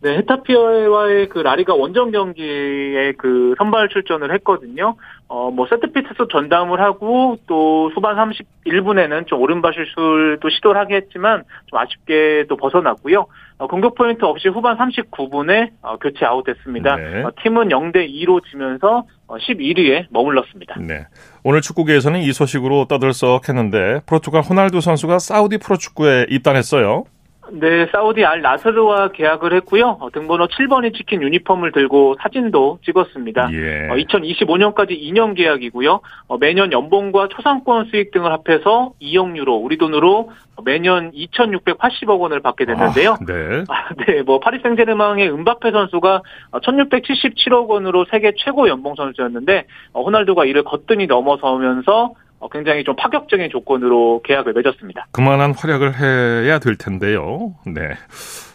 네, 0.00 0.18
헤타페와의 0.18 1.28
그 1.28 1.40
라리가 1.40 1.74
원정 1.74 2.12
경기에 2.12 3.12
그 3.18 3.54
선발 3.58 3.88
출전을 3.88 4.32
했거든요. 4.34 4.94
어, 5.26 5.50
뭐 5.50 5.66
세트피스에서 5.66 6.28
전담을 6.28 6.80
하고 6.80 7.36
또 7.48 7.90
후반 7.94 8.16
31분에는 8.16 9.26
좀 9.26 9.40
오른발 9.40 9.74
슛도 9.74 10.48
시도를 10.48 10.80
하긴 10.80 10.96
했지만 10.96 11.42
좀 11.66 11.78
아쉽게 11.80 12.44
또 12.48 12.56
벗어났고요. 12.56 13.26
어, 13.58 13.66
공격 13.66 13.96
포인트 13.96 14.24
없이 14.24 14.48
후반 14.48 14.78
39분에 14.78 15.70
어, 15.82 15.96
교체 15.98 16.24
아웃됐습니다. 16.24 16.96
네. 16.96 17.24
어, 17.24 17.32
팀은 17.42 17.68
0대 17.68 18.08
2로 18.08 18.40
지면서 18.48 19.04
11위에 19.26 20.04
어, 20.04 20.06
머물렀습니다. 20.10 20.76
네. 20.78 21.06
오늘 21.42 21.60
축구계에서는 21.60 22.20
이 22.20 22.32
소식으로 22.32 22.84
떠들썩 22.84 23.48
했는데 23.48 24.00
포르투갈 24.06 24.42
호날두 24.42 24.80
선수가 24.80 25.18
사우디 25.18 25.58
프로축구에 25.58 26.26
입단했어요. 26.30 27.04
네, 27.52 27.86
사우디 27.92 28.24
알 28.24 28.42
나스르와 28.42 29.08
계약을 29.08 29.52
했고요. 29.54 29.98
어, 30.00 30.10
등번호 30.10 30.46
7번이 30.46 30.94
찍힌 30.94 31.22
유니폼을 31.22 31.72
들고 31.72 32.16
사진도 32.20 32.78
찍었습니다. 32.84 33.50
예. 33.52 33.88
어, 33.90 33.94
2025년까지 33.94 34.90
2년 35.00 35.36
계약이고요. 35.36 36.00
어, 36.28 36.38
매년 36.38 36.72
연봉과 36.72 37.28
초상권 37.28 37.86
수익 37.86 38.10
등을 38.10 38.30
합해서 38.32 38.92
2억 39.00 39.36
유로, 39.36 39.56
우리 39.56 39.78
돈으로 39.78 40.30
매년 40.64 41.12
2,680억 41.12 42.20
원을 42.20 42.40
받게 42.40 42.64
됐는데요. 42.64 43.12
아, 43.12 43.24
네. 43.26 43.64
아, 43.68 43.88
네, 44.06 44.22
뭐 44.22 44.40
파리 44.40 44.60
생제르맹의 44.60 45.30
은바페 45.30 45.70
선수가 45.70 46.22
1,677억 46.52 47.68
원으로 47.68 48.06
세계 48.10 48.32
최고 48.36 48.68
연봉 48.68 48.94
선수였는데 48.94 49.66
어, 49.92 50.02
호날두가 50.02 50.44
이를 50.44 50.64
거뜬히 50.64 51.06
넘어서면서 51.06 52.04
어, 52.04 52.27
굉장히 52.52 52.84
좀 52.84 52.94
파격적인 52.96 53.50
조건으로 53.50 54.22
계약을 54.24 54.52
맺었습니다. 54.52 55.06
그만한 55.12 55.54
활약을 55.54 56.00
해야 56.00 56.58
될 56.58 56.76
텐데요. 56.76 57.54
네. 57.66 57.94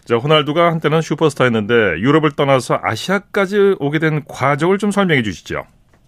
자, 0.05 0.17
호날두가 0.17 0.71
한때는 0.71 1.01
슈퍼스타였는데 1.01 1.99
유럽을 1.99 2.31
떠나서 2.35 2.79
아시아까지 2.81 3.75
오게 3.79 3.99
된 3.99 4.23
과정을 4.27 4.77
좀 4.77 4.91
설명해 4.91 5.23
주시죠. 5.23 5.63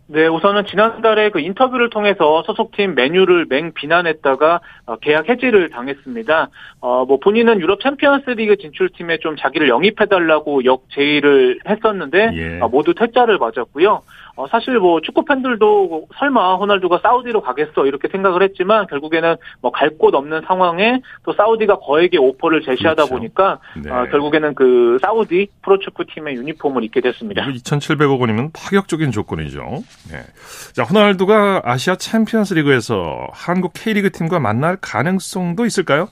네, 0.07 0.27
우선은 0.27 0.67
지난달에 0.67 1.31
그 1.31 1.39
인터뷰를 1.39 1.89
통해서 1.89 2.43
소속팀 2.43 2.93
맨유를 2.93 3.47
맹 3.49 3.73
비난했다가 3.73 4.61
어, 4.85 4.95
계약 4.97 5.29
해지를 5.29 5.71
당했습니다. 5.71 6.49
어, 6.81 7.05
뭐 7.05 7.17
본인은 7.19 7.59
유럽 7.59 7.81
챔피언스 7.81 8.29
리그 8.31 8.55
진출팀에 8.57 9.17
좀 9.17 9.35
자기를 9.35 9.67
영입해달라고 9.67 10.65
역제의를 10.65 11.61
했었는데 11.67 12.31
예. 12.35 12.59
어, 12.61 12.67
모두 12.67 12.93
퇴짜를 12.93 13.39
맞았고요. 13.39 14.03
어, 14.37 14.47
사실 14.47 14.77
뭐 14.79 14.99
축구 15.01 15.23
팬들도 15.23 16.07
설마 16.19 16.55
호날두가 16.55 16.99
사우디로 17.01 17.41
가겠어 17.41 17.85
이렇게 17.85 18.07
생각을 18.09 18.43
했지만 18.43 18.85
결국에는 18.87 19.35
뭐 19.61 19.71
갈 19.71 19.97
곳 19.97 20.13
없는 20.13 20.41
상황에 20.45 21.01
또 21.23 21.31
사우디가 21.33 21.77
거액의 21.79 22.19
오퍼를 22.19 22.61
제시하다 22.63 22.95
그렇죠. 23.05 23.13
보니까 23.15 23.59
네. 23.81 23.89
어, 23.89 24.07
결국에는 24.11 24.53
그 24.55 24.97
사우디 25.01 25.47
프로축구 25.61 26.05
팀의 26.13 26.35
유니폼을 26.35 26.83
입게 26.83 26.99
됐습니다. 27.01 27.45
2,700억 27.45 28.19
원이면 28.19 28.51
파격적인 28.51 29.11
조건이죠. 29.11 29.59
네. 30.11 30.19
자, 30.73 30.83
호날두가 30.83 31.61
아시아 31.63 31.95
챔피언스 31.95 32.55
리그에서 32.55 33.27
한국 33.31 33.71
K리그 33.73 34.11
팀과 34.11 34.39
만날 34.39 34.77
가능성도 34.81 35.65
있을까요? 35.65 36.09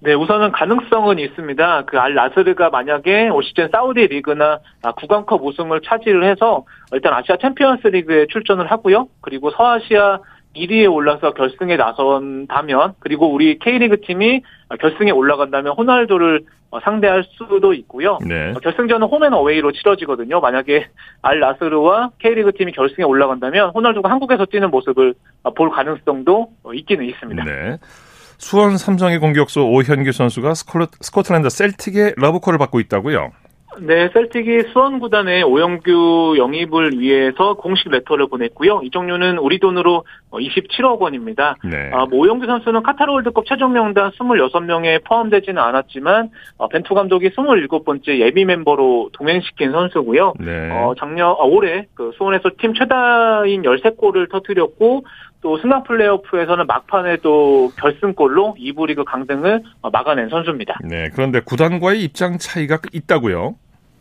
네, 0.00 0.14
우선은 0.14 0.52
가능성은 0.52 1.18
있습니다. 1.18 1.84
그 1.86 1.98
알 1.98 2.14
나스르가 2.14 2.70
만약에 2.70 3.28
올 3.30 3.42
시즌 3.42 3.68
사우디 3.72 4.06
리그나 4.06 4.60
국왕컵 4.96 5.44
우승을 5.44 5.80
차지를 5.84 6.24
해서 6.24 6.64
일단 6.92 7.12
아시아 7.14 7.36
챔피언스 7.36 7.88
리그에 7.88 8.26
출전을 8.26 8.70
하고요. 8.70 9.08
그리고 9.20 9.50
서아시아 9.50 10.20
1위에 10.54 10.92
올라서 10.92 11.32
결승에 11.32 11.76
나선다면 11.76 12.94
그리고 13.00 13.32
우리 13.32 13.58
K리그 13.58 14.00
팀이 14.00 14.42
결승에 14.80 15.10
올라간다면 15.10 15.74
호날두를 15.76 16.42
상대할 16.82 17.24
수도 17.30 17.72
있고요. 17.74 18.18
네. 18.26 18.52
결승전은 18.62 19.06
홈앤어웨이로 19.08 19.72
치러지거든요. 19.72 20.40
만약에 20.40 20.86
알 21.22 21.40
나스르와 21.40 22.10
K리그 22.18 22.52
팀이 22.52 22.72
결승에 22.72 23.04
올라간다면 23.04 23.70
호날두가 23.70 24.10
한국에서 24.10 24.46
뛰는 24.46 24.70
모습을 24.70 25.14
볼 25.56 25.70
가능성도 25.70 26.50
있기는 26.74 27.04
있습니다. 27.04 27.44
네. 27.44 27.78
수원 28.38 28.78
삼성의 28.78 29.18
공격수 29.18 29.60
오현규 29.62 30.12
선수가 30.12 30.54
스코틀랜드 30.54 31.50
셀틱의 31.50 32.14
러브콜을 32.16 32.56
받고 32.58 32.80
있다고요? 32.80 33.32
네, 33.80 34.08
셀틱이 34.12 34.72
수원 34.72 34.98
구단에 34.98 35.42
오영규 35.42 36.34
영입을 36.36 36.98
위해서 36.98 37.54
공식 37.54 37.88
레터를 37.90 38.28
보냈고요. 38.28 38.80
이 38.82 38.90
종류는 38.90 39.38
우리 39.38 39.58
돈으로 39.60 40.04
27억 40.32 40.98
원입니다. 40.98 41.56
네. 41.62 41.90
아, 41.92 42.06
뭐 42.06 42.20
오영규 42.20 42.46
선수는 42.46 42.82
카타르 42.82 43.12
월드컵 43.12 43.46
최종 43.46 43.72
명단 43.72 44.10
26명에 44.10 45.04
포함되지는 45.04 45.62
않았지만 45.62 46.30
어, 46.56 46.68
벤투 46.68 46.94
감독이 46.94 47.30
27번째 47.30 48.18
예비 48.18 48.44
멤버로 48.44 49.10
동행시킨 49.12 49.70
선수고요. 49.70 50.34
네. 50.40 50.70
어, 50.72 50.94
작년 50.98 51.28
아, 51.28 51.44
올해 51.44 51.86
그 51.94 52.10
수원에서 52.16 52.50
팀 52.58 52.74
최다인 52.74 53.62
13골을 53.62 54.30
터뜨렸고 54.30 55.04
또 55.40 55.58
승강 55.58 55.84
플레이오프에서는 55.84 56.66
막판에 56.66 57.18
또 57.18 57.70
결승골로 57.78 58.56
2부 58.58 58.86
리그 58.86 59.04
강등을 59.04 59.62
막아낸 59.92 60.28
선수입니다. 60.28 60.78
네, 60.84 61.08
그런데 61.14 61.40
구단과의 61.40 62.02
입장 62.02 62.38
차이가 62.38 62.78
있다고요? 62.92 63.56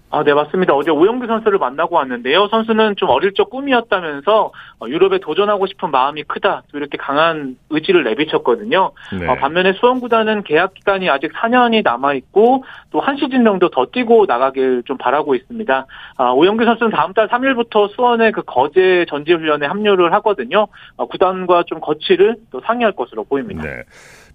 아, 0.09 0.23
네, 0.23 0.33
맞습니다. 0.33 0.73
어제 0.73 0.89
오영규 0.89 1.27
선수를 1.27 1.59
만나고 1.59 1.95
왔는데요. 1.95 2.47
선수는 2.47 2.95
좀 2.95 3.09
어릴 3.09 3.33
적 3.33 3.49
꿈이었다면서 3.49 4.51
어, 4.79 4.87
유럽에 4.87 5.19
도전하고 5.19 5.67
싶은 5.67 5.91
마음이 5.91 6.23
크다. 6.23 6.63
또 6.71 6.77
이렇게 6.77 6.97
강한 6.97 7.57
의지를 7.69 8.03
내비쳤거든요. 8.05 8.91
네. 9.19 9.27
어, 9.27 9.35
반면에 9.35 9.73
수원구단은 9.73 10.43
계약 10.43 10.73
기간이 10.75 11.09
아직 11.09 11.33
4년이 11.33 11.83
남아있고 11.83 12.63
또 12.91 12.99
한 13.07 13.15
시즌 13.17 13.45
정도 13.45 13.69
더 13.69 13.85
뛰고 13.85 14.25
나가길 14.27 14.83
좀 14.85 14.97
바라고 14.97 15.33
있습니다. 15.35 15.85
아, 16.17 16.31
오영규 16.31 16.65
선수는 16.65 16.91
다음 16.91 17.13
달 17.13 17.27
3일부터 17.29 17.93
수원의 17.95 18.31
그 18.33 18.41
거제 18.45 19.05
전지훈련에 19.09 19.65
합류를 19.65 20.13
하거든요. 20.13 20.67
어, 20.97 21.07
구단과 21.07 21.63
좀 21.67 21.79
거치를 21.79 22.35
또 22.51 22.61
상의할 22.65 22.93
것으로 22.93 23.23
보입니다. 23.23 23.63
네. 23.63 23.83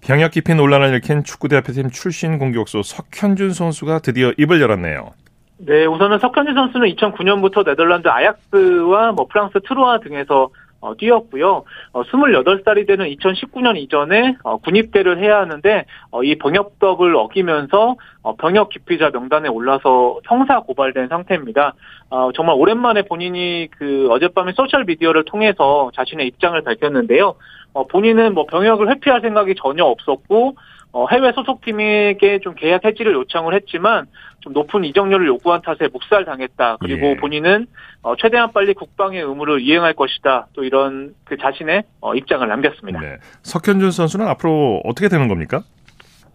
병역 0.01 0.31
기피 0.31 0.53
논란을 0.53 0.89
일으킨 0.89 1.23
축구대표팀 1.23 1.89
출신 1.91 2.37
공격수 2.37 2.81
석현준 2.83 3.53
선수가 3.53 3.99
드디어 3.99 4.33
입을 4.37 4.59
열었네요. 4.61 5.11
네, 5.57 5.85
우선은 5.85 6.19
석현지 6.19 6.53
선수는 6.53 6.87
2009년부터 6.95 7.65
네덜란드 7.65 8.07
아약스와 8.07 9.11
뭐 9.13 9.27
프랑스 9.27 9.59
트루아 9.61 9.99
등에서 9.99 10.49
어, 10.81 10.95
뛰었고요. 10.97 11.63
어, 11.93 12.03
28살이 12.03 12.85
되는 12.85 13.05
2019년 13.05 13.77
이전에 13.77 14.35
어, 14.43 14.57
군입대를 14.57 15.17
해야 15.17 15.39
하는데 15.39 15.85
어, 16.11 16.23
이 16.23 16.35
병역법을 16.35 17.15
어기면서 17.15 17.95
어, 18.21 18.35
병역 18.35 18.67
기피자 18.67 19.09
명단에 19.11 19.47
올라서 19.47 20.19
형사 20.25 20.59
고발된 20.59 21.07
상태입니다. 21.07 21.73
어, 22.09 22.31
정말 22.33 22.55
오랜만에 22.57 23.03
본인이 23.03 23.69
그 23.77 24.09
어젯밤에 24.11 24.51
소셜 24.51 24.83
미디어를 24.83 25.23
통해서 25.23 25.89
자신의 25.95 26.27
입장을 26.27 26.61
밝혔는데요. 26.61 27.35
어, 27.71 27.87
본인은 27.87 28.33
뭐 28.33 28.45
병역을 28.45 28.89
회피할 28.89 29.21
생각이 29.21 29.55
전혀 29.57 29.85
없었고 29.85 30.55
어, 30.93 31.07
해외 31.07 31.31
소속팀에게 31.33 32.39
좀 32.39 32.53
계약 32.53 32.85
해지를 32.85 33.13
요청을 33.13 33.55
했지만 33.55 34.05
좀 34.41 34.53
높은 34.53 34.85
이적료를 34.85 35.25
요구한 35.25 35.61
탓에 35.63 35.89
묵살당했다. 35.91 36.77
그리고 36.79 37.07
예. 37.07 37.15
본인은 37.15 37.65
어, 38.03 38.15
최대한 38.15 38.53
빨리 38.53 38.75
국방의 38.75 39.21
의무를 39.21 39.59
이행할 39.61 39.93
것이다. 39.93 40.47
또 40.53 40.63
이런 40.63 41.15
그 41.23 41.35
자신의 41.37 41.83
어, 41.99 42.13
입장을 42.13 42.47
남겼습니다. 42.47 42.99
네. 43.01 43.17
석현준 43.41 43.89
선수는 43.89 44.27
앞으로 44.27 44.81
어떻게 44.83 45.09
되는 45.09 45.27
겁니까? 45.27 45.63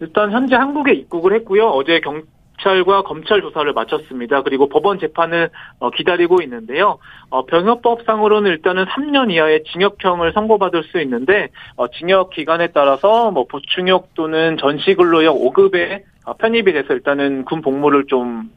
일단 0.01 0.31
현재 0.31 0.55
한국에 0.55 0.93
입국을 0.93 1.33
했고요. 1.35 1.67
어제 1.67 2.01
경, 2.01 2.23
경찰과 2.59 3.03
검찰 3.03 3.41
조사를 3.41 3.71
마쳤습니다. 3.73 4.43
그리고 4.43 4.69
법원 4.69 4.99
재판을 4.99 5.49
어, 5.79 5.89
기다리고 5.89 6.41
있는데요. 6.43 6.99
어, 7.29 7.45
병역법상으로는 7.45 8.51
일단은 8.51 8.85
3년 8.85 9.31
이하의 9.31 9.63
징역형을 9.71 10.33
선고받을 10.33 10.83
수 10.83 11.01
있는데 11.01 11.49
어, 11.75 11.87
징역 11.87 12.29
기간에 12.31 12.67
따라서 12.67 13.31
뭐 13.31 13.45
보충역 13.45 14.13
또는 14.13 14.57
전시근로역 14.57 15.35
5급에 15.35 16.03
편입이 16.37 16.73
돼서 16.73 16.93
일단은 16.93 17.45
군 17.45 17.61
복무를 17.61 18.05
좀 18.07 18.51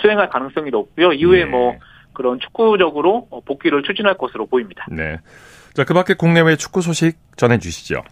수행할 0.00 0.30
가능성이 0.30 0.70
높고요. 0.70 1.12
이후에 1.12 1.44
네. 1.44 1.50
뭐 1.50 1.74
그런 2.14 2.40
축구적으로 2.40 3.28
복귀를 3.44 3.82
추진할 3.82 4.16
것으로 4.16 4.46
보입니다. 4.46 4.86
네. 4.90 5.18
자, 5.74 5.84
그 5.84 5.94
밖에 5.94 6.14
국내외 6.14 6.56
축구 6.56 6.80
소식 6.80 7.18
전해 7.36 7.58
주시죠. 7.58 8.02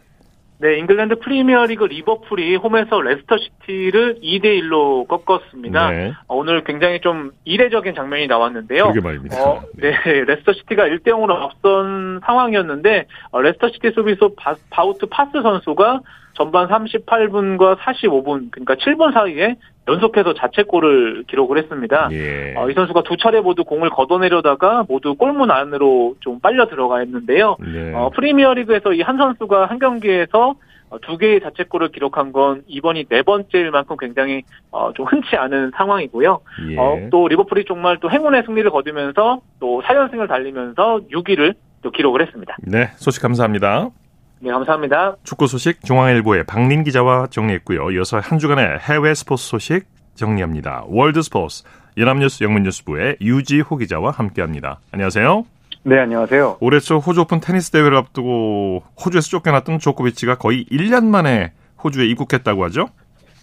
네, 0.58 0.78
잉글랜드 0.78 1.18
프리미어리그 1.18 1.84
리버풀이 1.84 2.56
홈에서 2.56 3.00
레스터 3.00 3.36
시티를 3.36 4.20
2대 4.22 4.44
1로 4.62 5.06
꺾었습니다. 5.06 5.90
네. 5.90 6.12
어, 6.28 6.36
오늘 6.36 6.64
굉장히 6.64 7.00
좀 7.00 7.32
이례적인 7.44 7.94
장면이 7.94 8.26
나왔는데요. 8.26 8.86
그게 8.86 9.00
말입니다. 9.00 9.36
어, 9.42 9.62
네, 9.74 9.90
레스터 10.26 10.54
시티가 10.54 10.84
1대 10.84 11.08
0으로 11.08 11.32
앞선 11.34 12.20
상황이었는데 12.24 13.06
어, 13.32 13.40
레스터 13.42 13.68
시티 13.68 13.90
수비수 13.94 14.34
바, 14.36 14.54
바우트 14.70 15.06
파스 15.06 15.42
선수가 15.42 16.00
전반 16.36 16.68
38분과 16.68 17.76
45분 17.78 18.50
그러니까 18.50 18.74
7분 18.74 19.12
사이에 19.14 19.56
연속해서 19.88 20.34
자책골을 20.34 21.24
기록을 21.28 21.58
했습니다. 21.58 22.08
예. 22.12 22.54
어, 22.56 22.68
이 22.68 22.74
선수가 22.74 23.02
두 23.04 23.16
차례 23.16 23.40
모두 23.40 23.64
공을 23.64 23.88
걷어내려다가 23.90 24.84
모두 24.88 25.14
골문 25.14 25.50
안으로 25.50 26.16
좀 26.20 26.38
빨려 26.40 26.66
들어갔는데요. 26.66 27.56
네. 27.60 27.92
어, 27.94 28.10
프리미어리그에서 28.14 28.92
이 28.92 29.00
한 29.06 29.16
선수가 29.18 29.66
한 29.66 29.78
경기에서 29.78 30.56
어, 30.90 30.98
두 31.00 31.16
개의 31.16 31.40
자책골을 31.40 31.88
기록한 31.88 32.32
건 32.32 32.62
이번이 32.66 33.04
네 33.08 33.22
번째일 33.22 33.70
만큼 33.70 33.96
굉장히 33.98 34.42
어, 34.72 34.92
좀 34.92 35.06
흔치 35.06 35.36
않은 35.36 35.70
상황이고요. 35.76 36.40
예. 36.70 36.76
어, 36.76 37.08
또 37.10 37.28
리버풀이 37.28 37.64
정말 37.66 37.98
또 38.00 38.10
행운의 38.10 38.42
승리를 38.46 38.68
거두면서 38.70 39.40
또 39.60 39.80
4연승을 39.84 40.28
달리면서 40.28 41.00
6위를 41.12 41.54
또 41.82 41.90
기록을 41.92 42.22
했습니다. 42.22 42.56
네, 42.62 42.88
소식 42.96 43.22
감사합니다. 43.22 43.90
네, 44.38 44.50
감사합니다. 44.50 45.16
축구 45.24 45.46
소식 45.46 45.82
중앙일보의 45.82 46.44
박린 46.44 46.84
기자와 46.84 47.28
정리했고요. 47.28 47.90
이어서 47.92 48.18
한 48.18 48.38
주간의 48.38 48.78
해외 48.80 49.14
스포츠 49.14 49.48
소식 49.48 49.86
정리합니다. 50.14 50.84
월드 50.88 51.22
스포츠 51.22 51.64
연합뉴스 51.96 52.44
영문뉴스부의 52.44 53.16
유지호 53.22 53.78
기자와 53.78 54.10
함께합니다. 54.10 54.80
안녕하세요. 54.92 55.44
네, 55.84 55.98
안녕하세요. 56.00 56.58
올해 56.60 56.80
초 56.80 56.98
호주 56.98 57.22
오픈 57.22 57.40
테니스 57.40 57.70
대회를 57.70 57.96
앞두고 57.96 58.82
호주에서 59.02 59.28
쫓겨났던 59.28 59.78
조코비치가 59.78 60.34
거의 60.36 60.66
1년 60.66 61.04
만에 61.06 61.52
호주에 61.82 62.04
입국했다고 62.06 62.64
하죠? 62.64 62.88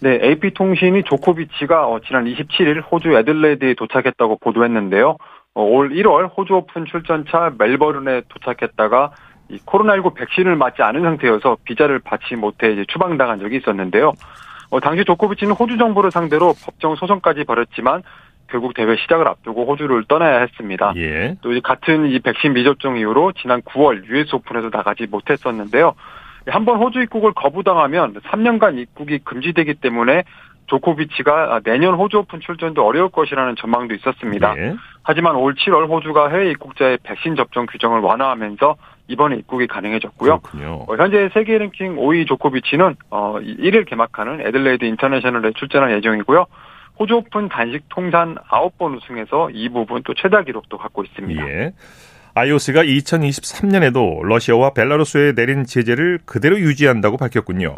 네, 0.01 0.19
AP통신이 0.21 1.03
조코비치가 1.03 1.87
어, 1.87 2.01
지난 2.05 2.25
27일 2.25 2.83
호주 2.91 3.17
애들레이드에 3.17 3.73
도착했다고 3.75 4.39
보도했는데요. 4.39 5.17
어, 5.55 5.63
올 5.63 5.89
1월 5.91 6.29
호주 6.35 6.53
오픈 6.53 6.85
출전차 6.85 7.53
멜버른에 7.57 8.23
도착했다가 8.29 9.11
이 9.49 9.57
코로나19 9.65 10.13
백신을 10.15 10.55
맞지 10.55 10.81
않은 10.81 11.01
상태여서 11.01 11.57
비자를 11.63 11.99
받지 11.99 12.35
못해 12.35 12.71
이제 12.71 12.85
추방당한 12.87 13.39
적이 13.39 13.57
있었는데요. 13.57 14.13
어, 14.69 14.79
당시 14.79 15.03
조코비치는 15.05 15.53
호주 15.53 15.77
정부를 15.77 16.11
상대로 16.11 16.53
법정 16.65 16.95
소송까지 16.95 17.43
벌였지만 17.43 18.01
결국 18.49 18.73
대회 18.73 18.95
시작을 18.95 19.27
앞두고 19.27 19.65
호주를 19.65 20.05
떠나야 20.07 20.39
했습니다. 20.41 20.93
예. 20.97 21.35
또 21.41 21.49
같은 21.63 22.07
이 22.07 22.19
백신 22.19 22.53
미접종 22.53 22.97
이후로 22.97 23.33
지난 23.33 23.61
9월 23.61 24.05
US 24.05 24.35
오픈에서 24.35 24.69
나가지 24.71 25.07
못했었는데요. 25.07 25.93
한 26.47 26.65
번 26.65 26.77
호주 26.77 27.01
입국을 27.01 27.31
거부당하면 27.33 28.15
3년간 28.15 28.77
입국이 28.77 29.19
금지되기 29.19 29.75
때문에 29.75 30.23
조코비치가 30.67 31.61
내년 31.63 31.95
호주 31.95 32.17
오픈 32.19 32.39
출전도 32.41 32.85
어려울 32.85 33.09
것이라는 33.09 33.55
전망도 33.55 33.93
있었습니다. 33.95 34.55
예. 34.57 34.75
하지만 35.03 35.35
올 35.35 35.55
7월 35.55 35.89
호주가 35.89 36.29
해외 36.29 36.51
입국자의 36.51 36.97
백신 37.03 37.35
접종 37.35 37.65
규정을 37.65 37.99
완화하면서 38.01 38.75
이번에 39.07 39.35
입국이 39.37 39.67
가능해졌고요. 39.67 40.41
어, 40.87 40.95
현재 40.97 41.29
세계 41.33 41.57
랭킹 41.57 41.97
5위 41.97 42.27
조코비치는 42.27 42.95
어, 43.09 43.35
1일 43.39 43.85
개막하는 43.87 44.41
애들레이드 44.41 44.85
인터내셔널에 44.85 45.51
출전할 45.55 45.95
예정이고요. 45.97 46.45
호주 46.99 47.15
오픈 47.15 47.49
단식 47.49 47.83
통산 47.89 48.35
9번 48.35 48.95
우승해서 48.95 49.49
이 49.51 49.69
부문 49.69 50.03
또 50.03 50.13
최다 50.13 50.43
기록도 50.43 50.77
갖고 50.77 51.03
있습니다. 51.03 51.47
예. 51.47 51.73
IOC가 52.35 52.83
2023년에도 52.83 54.23
러시아와 54.23 54.71
벨라루스에 54.73 55.33
내린 55.33 55.65
제재를 55.65 56.19
그대로 56.25 56.57
유지한다고 56.57 57.17
밝혔군요. 57.17 57.75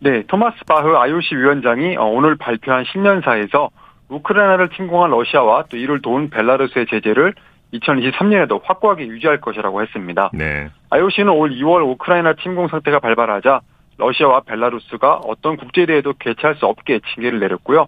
네, 0.00 0.22
토마스 0.26 0.64
바흐 0.66 0.96
IOC 0.96 1.36
위원장이 1.36 1.96
어, 1.96 2.04
오늘 2.04 2.36
발표한 2.36 2.84
신년사에서 2.92 3.70
우크라이나를 4.08 4.68
침공한 4.70 5.10
러시아와 5.10 5.64
또 5.70 5.76
이를 5.76 6.02
도운 6.02 6.28
벨라루스의 6.28 6.86
제재를 6.90 7.34
2023년에도 7.78 8.60
확고하게 8.64 9.06
유지할 9.06 9.40
것이라고 9.40 9.82
했습니다. 9.82 10.30
네. 10.32 10.70
IOC는 10.90 11.32
올 11.32 11.50
2월 11.50 11.86
우크라이나 11.90 12.34
침공 12.42 12.68
상태가 12.68 13.00
발발하자 13.00 13.60
러시아와 13.98 14.40
벨라루스가 14.40 15.20
어떤 15.24 15.56
국제대회도 15.56 16.14
개최할 16.18 16.56
수 16.56 16.66
없게 16.66 17.00
징계를 17.14 17.38
내렸고요. 17.40 17.86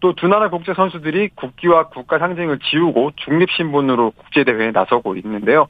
또 0.00 0.12
두 0.12 0.28
나라 0.28 0.48
국제 0.48 0.74
선수들이 0.74 1.30
국기와 1.34 1.88
국가 1.88 2.18
상징을 2.18 2.60
지우고 2.60 3.12
중립 3.16 3.50
신분으로 3.50 4.12
국제 4.12 4.44
대회에 4.44 4.70
나서고 4.70 5.16
있는데요. 5.16 5.66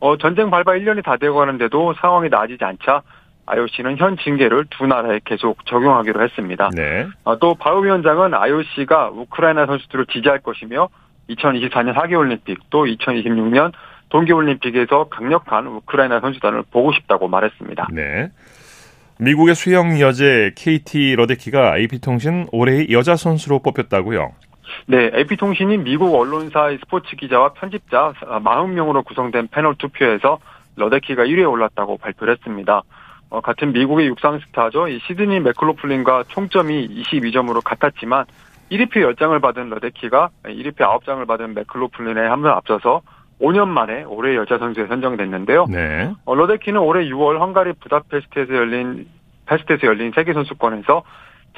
어, 0.00 0.16
전쟁 0.18 0.50
발발 0.50 0.80
1년이 0.80 1.04
다 1.04 1.16
되어 1.16 1.34
가는데도 1.34 1.94
상황이 1.94 2.28
나아지지 2.28 2.64
않자 2.64 3.02
IOC는 3.46 3.98
현 3.98 4.16
징계를 4.16 4.66
두 4.70 4.86
나라에 4.86 5.20
계속 5.24 5.66
적용하기로 5.66 6.22
했습니다. 6.22 6.70
네. 6.74 7.06
어, 7.24 7.38
또 7.38 7.54
바우 7.54 7.84
위원장은 7.84 8.34
IOC가 8.34 9.10
우크라이나 9.10 9.66
선수들을 9.66 10.06
지지할 10.06 10.40
것이며 10.40 10.88
2024년 11.34 11.92
하계올림픽 11.94 12.58
또 12.70 12.84
2026년 12.84 13.72
동계올림픽에서 14.08 15.04
강력한 15.04 15.66
우크라이나 15.66 16.20
선수단을 16.20 16.64
보고 16.70 16.92
싶다고 16.92 17.28
말했습니다. 17.28 17.88
네. 17.92 18.30
미국의 19.18 19.54
수영 19.54 20.00
여제 20.00 20.52
KT 20.56 21.16
러데키가 21.16 21.78
AP통신 21.78 22.48
올해의 22.50 22.88
여자 22.90 23.16
선수로 23.16 23.60
뽑혔다고요? 23.60 24.32
네, 24.86 25.10
AP통신이 25.14 25.78
미국 25.78 26.14
언론사의 26.14 26.78
스포츠 26.78 27.14
기자와 27.16 27.52
편집자 27.52 28.12
40명으로 28.20 29.04
구성된 29.04 29.48
패널 29.50 29.76
투표에서 29.76 30.38
러데키가 30.76 31.24
1위에 31.24 31.50
올랐다고 31.50 31.98
발표를 31.98 32.34
했습니다. 32.34 32.82
어, 33.30 33.40
같은 33.40 33.72
미국의 33.72 34.06
육상 34.08 34.40
스타죠. 34.40 34.88
이 34.88 34.98
시드니 35.06 35.40
맥클로플린과 35.40 36.24
총점이 36.28 37.02
22점으로 37.02 37.62
같았지만 37.64 38.24
1위표 38.70 38.96
10장을 39.14 39.40
받은 39.40 39.68
러데키가 39.70 40.30
1위표 40.44 40.78
9장을 40.78 41.26
받은 41.26 41.54
맥클로플린에 41.54 42.20
한 42.26 42.42
표 42.42 42.52
앞서서 42.52 43.02
5년 43.40 43.68
만에 43.68 44.04
올해 44.04 44.36
여자 44.36 44.56
선수에 44.58 44.86
선정됐는데요. 44.86 45.66
네. 45.68 46.12
어, 46.24 46.34
러데키는 46.34 46.80
올해 46.80 47.04
6월 47.06 47.40
헝가리 47.40 47.72
부다페스트에서 47.80 48.54
열린 48.54 49.08
페스트에서 49.46 49.86
열린 49.88 50.12
세계 50.14 50.32
선수권에서 50.32 51.02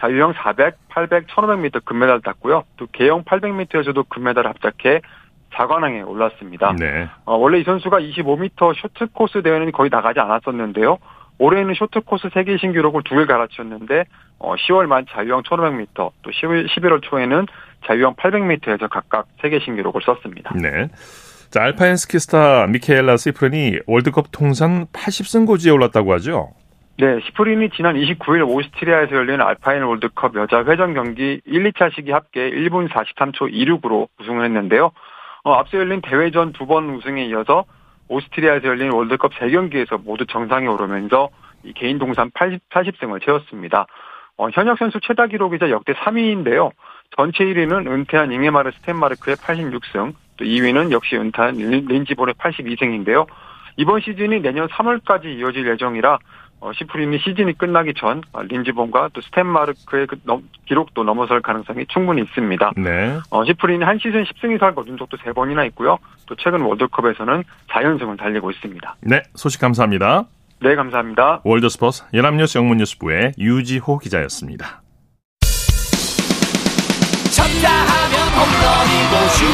자유형 0.01 0.33
400, 0.33 0.77
800, 0.89 1.27
1500m 1.29 1.85
금메달 1.85 2.21
땄고요. 2.23 2.65
또 2.79 2.87
계영 2.91 3.25
800m에서도 3.25 4.09
금메달을 4.09 4.49
합작해 4.49 5.03
4관왕에 5.53 6.09
올랐습니다. 6.09 6.75
네. 6.79 7.09
어, 7.27 7.37
원래 7.37 7.59
이 7.61 7.65
선수가 7.65 8.01
25m 8.01 8.75
short 8.81 9.13
course 9.13 9.43
대회는 9.43 9.71
거의 9.71 9.91
나가지 9.91 10.19
않았었는데요. 10.21 10.99
올해는 11.39 11.75
short 11.75 11.99
course 11.99 12.29
세계 12.33 12.57
신기록을 12.59 13.03
두 13.05 13.17
개 13.17 13.25
갈아치웠는데 13.27 14.05
어, 14.39 14.55
10월 14.55 14.87
말 14.87 15.05
자유형 15.11 15.43
1500m 15.43 15.95
또 15.95 16.31
11, 16.33 16.67
11월 16.67 17.03
초에는 17.03 17.47
자유형 17.87 18.15
800m에서 18.15 18.89
각각 18.91 19.27
세계 19.43 19.59
신기록을 19.61 20.01
썼습니다. 20.05 20.53
네. 20.55 20.89
자, 21.51 21.63
알파인 21.63 21.97
스키스타 21.97 22.67
미카엘라 22.69 23.17
시프린이 23.17 23.79
월드컵 23.87 24.27
통산 24.33 24.87
80승 24.87 25.47
고지에 25.47 25.71
올랐다고 25.73 26.13
하죠? 26.15 26.51
네, 26.99 27.19
시프린이 27.27 27.71
지난 27.77 27.97
29일 27.97 28.49
오스트리아에서 28.49 29.13
열린 29.17 29.41
알파인 29.41 29.83
월드컵 29.83 30.37
여자 30.37 30.65
회전 30.65 30.95
경기 30.95 31.41
1, 31.45 31.73
2차 31.73 31.93
시기 31.95 32.13
합계 32.13 32.51
1분 32.51 32.89
43초 32.89 33.53
26으로 33.53 34.07
우승을 34.21 34.45
했는데요. 34.45 34.93
어, 35.45 35.53
앞서 35.55 35.79
열린 35.79 36.01
대회전 36.01 36.53
두 36.53 36.67
번 36.67 36.89
우승에 36.91 37.25
이어서 37.27 37.65
오스트리아에서 38.09 38.67
열린 38.67 38.93
월드컵 38.93 39.33
3경기에서 39.33 40.03
모두 40.03 40.27
정상에 40.27 40.67
오르면서 40.67 41.31
이 41.65 41.73
개인 41.73 41.99
동산 41.99 42.31
80, 42.35 42.69
80승을 42.69 43.25
채웠습니다. 43.25 43.87
어, 44.37 44.49
현역 44.51 44.79
선수 44.79 45.01
최다 45.01 45.29
기록이자 45.29 45.71
역대 45.71 45.93
3위인데요. 45.95 46.71
전체 47.17 47.45
1위는 47.45 47.87
은퇴한 47.87 48.33
잉에마르 48.33 48.73
스탠마르크의 48.73 49.37
86승, 49.37 50.15
또 50.37 50.45
2위는 50.45 50.91
역시 50.91 51.17
은퇴한 51.17 51.57
린지볼의 51.57 52.35
82승인데요. 52.35 53.27
이번 53.77 54.01
시즌이 54.01 54.41
내년 54.41 54.69
3월까지 54.69 55.27
이어질 55.39 55.67
예정이라 55.69 56.19
어, 56.61 56.73
시프린이 56.73 57.19
시즌이 57.19 57.59
끝나기 57.59 57.93
전 57.95 58.23
어, 58.33 58.43
린지본과 58.43 59.11
또 59.13 59.21
스탠마르크의 59.21 60.07
그 60.07 60.17
넘, 60.25 60.49
기록도 60.67 61.05
넘어설 61.05 61.43
가능성이 61.43 61.85
충분히 61.89 62.23
있습니다. 62.23 62.73
네. 62.77 63.19
어, 63.31 63.45
시프린이 63.45 63.85
한 63.85 63.99
시즌 63.99 64.25
10승 64.25 64.55
이상을 64.55 64.75
거둔 64.75 64.97
적도 64.97 65.17
3번이나 65.19 65.67
있고요. 65.69 65.99
또 66.27 66.35
최근 66.37 66.63
월드컵에서는 66.63 67.45
4연승을 67.69 68.19
달리고 68.19 68.51
있습니다. 68.51 68.97
네, 69.03 69.23
소식 69.35 69.61
감사합니다. 69.61 70.25
네, 70.61 70.75
감사합니다. 70.75 71.43
월드스포츠 71.45 72.05
연합뉴스 72.15 72.57
영문뉴스부의 72.57 73.35
유지호 73.39 73.99
기자였습니다. 73.99 74.83
쳤다 77.35 77.69
하면 77.69 78.29
홈런이고 78.33 79.29
슛 79.35 79.45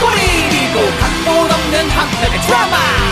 골이고 0.00 0.76
각본 0.98 1.50
없는 1.50 1.90
한편의 1.90 2.40
드라마 2.46 3.11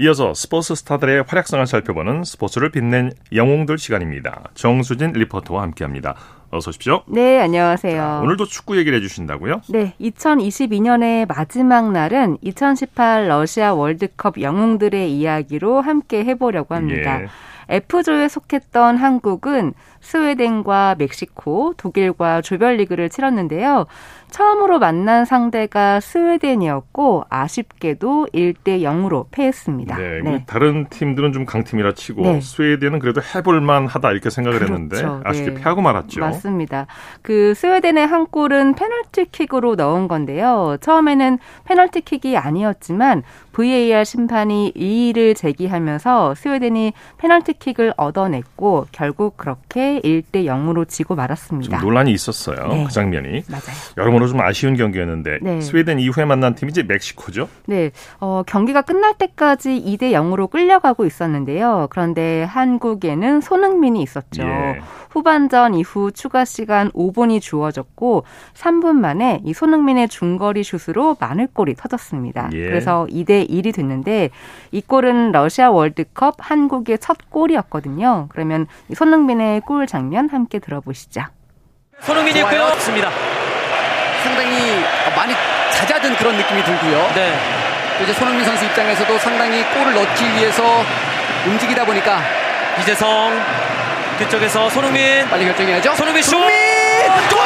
이어서 0.00 0.34
스포츠 0.34 0.74
스타들의 0.74 1.24
활약상을 1.26 1.66
살펴보는 1.66 2.24
스포츠를 2.24 2.70
빛낸 2.70 3.12
영웅들 3.34 3.78
시간입니다. 3.78 4.50
정수진 4.54 5.12
리포터와 5.12 5.62
함께합니다. 5.62 6.16
어서 6.50 6.68
오십시오. 6.68 7.02
네, 7.08 7.40
안녕하세요. 7.40 7.96
자, 7.96 8.20
오늘도 8.22 8.44
축구 8.46 8.76
얘기를 8.76 8.98
해주신다고요? 8.98 9.62
네, 9.70 9.94
2022년의 10.00 11.26
마지막 11.26 11.90
날은 11.92 12.38
2018 12.42 13.28
러시아 13.28 13.72
월드컵 13.72 14.40
영웅들의 14.40 15.10
이야기로 15.12 15.80
함께 15.80 16.24
해보려고 16.24 16.74
합니다. 16.74 17.22
예. 17.22 17.26
F조에 17.68 18.28
속했던 18.28 18.96
한국은 18.96 19.74
스웨덴과 20.00 20.96
멕시코, 20.98 21.74
독일과 21.76 22.42
조별리그를 22.42 23.08
치렀는데요. 23.08 23.86
처음으로 24.30 24.78
만난 24.78 25.24
상대가 25.24 26.00
스웨덴이었고 26.00 27.24
아쉽게도 27.28 28.28
1대 28.32 28.80
0으로 28.80 29.26
패했습니다. 29.30 29.96
네, 29.96 30.20
네. 30.22 30.44
다른 30.46 30.88
팀들은 30.88 31.32
좀 31.32 31.44
강팀이라 31.44 31.92
치고 31.92 32.22
네. 32.22 32.40
스웨덴은 32.40 32.98
그래도 32.98 33.20
해볼만 33.22 33.86
하다 33.86 34.10
이렇게 34.10 34.30
생각을 34.30 34.58
그렇죠. 34.58 34.74
했는데 34.74 35.28
아쉽게 35.28 35.50
네. 35.50 35.54
패하고 35.54 35.82
말았죠. 35.82 36.20
맞습니다. 36.20 36.86
그 37.20 37.52
스웨덴의 37.54 38.06
한 38.06 38.26
골은 38.26 38.74
페널티킥으로 38.74 39.74
넣은 39.76 40.08
건데요. 40.08 40.78
처음에는 40.80 41.38
페널티킥이 41.64 42.36
아니었지만 42.36 43.22
VAR 43.52 44.04
심판이 44.04 44.72
이의를 44.74 45.34
제기하면서 45.34 46.34
스웨덴이 46.34 46.94
페널티 47.18 47.51
킥을 47.58 47.94
얻어냈고 47.96 48.86
결국 48.92 49.36
그렇게 49.36 50.00
1대 50.00 50.44
0으로 50.44 50.88
지고 50.88 51.14
말았습니다. 51.14 51.78
좀 51.78 51.86
논란이 51.86 52.12
있었어요. 52.12 52.68
네. 52.68 52.84
그 52.84 52.92
장면이. 52.92 53.42
맞아요. 53.48 53.62
여러모로 53.96 54.28
좀 54.28 54.40
아쉬운 54.40 54.76
경기였는데 54.76 55.38
네. 55.42 55.60
스웨덴 55.60 55.98
이후에 55.98 56.24
만난 56.24 56.54
팀이 56.54 56.70
이제 56.70 56.82
멕시코죠? 56.82 57.48
네. 57.66 57.90
어, 58.20 58.42
경기가 58.46 58.82
끝날 58.82 59.14
때까지 59.18 59.82
2대 59.86 60.12
0으로 60.12 60.50
끌려가고 60.50 61.04
있었는데요. 61.04 61.88
그런데 61.90 62.44
한국에는 62.44 63.40
손흥민이 63.40 64.02
있었죠. 64.02 64.42
예. 64.42 64.80
후반전 65.10 65.74
이후 65.74 66.10
추가 66.10 66.44
시간 66.44 66.90
5분이 66.92 67.40
주어졌고 67.40 68.24
3분 68.54 68.94
만에 68.94 69.42
이 69.44 69.52
손흥민의 69.52 70.08
중거리 70.08 70.64
슛으로 70.64 71.16
마늘골이 71.20 71.74
터졌습니다. 71.74 72.48
예. 72.52 72.66
그래서 72.66 73.06
2대 73.10 73.48
1이 73.48 73.74
됐는데 73.74 74.30
이 74.70 74.80
골은 74.80 75.32
러시아 75.32 75.70
월드컵 75.70 76.36
한국의 76.38 76.98
첫골 76.98 77.41
이었거든요. 77.50 78.28
그러면 78.30 78.66
이 78.88 78.94
손흥민의 78.94 79.60
골 79.62 79.86
장면 79.86 80.28
함께 80.30 80.58
들어보시죠. 80.58 81.22
손흥민이 82.00 82.40
있고요. 82.40 82.68
습니다 82.78 83.10
상당히 84.22 84.82
많이 85.16 85.34
잦아든 85.72 86.16
그런 86.16 86.36
느낌이 86.36 86.62
들고요. 86.64 87.10
네. 87.14 87.34
이제 88.02 88.12
손흥민 88.14 88.44
선수 88.44 88.64
입장에서도 88.64 89.18
상당히 89.18 89.62
골을 89.74 89.94
넣기 89.94 90.24
위해서 90.34 90.62
움직이다 91.46 91.84
보니까 91.84 92.20
이재성 92.80 93.32
뒤쪽에서 94.18 94.68
손흥민 94.70 95.28
빨리 95.28 95.44
결정해야죠. 95.44 95.94
손흥민 95.94 96.22
슛! 96.22 96.30
손흥민! 96.30 96.56
골! 97.30 97.40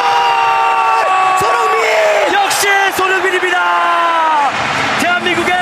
손흥민! 1.40 2.34
역시 2.34 2.68
손흥민입니다. 2.96 4.50
대한민국엔 5.00 5.56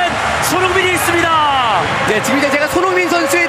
손흥민이 0.51 0.93
있습니다. 0.93 1.81
네, 2.09 2.23
지금 2.23 2.39
이제 2.39 2.51
제가 2.51 2.69
손흥민 2.69 3.09
선수에 3.09 3.44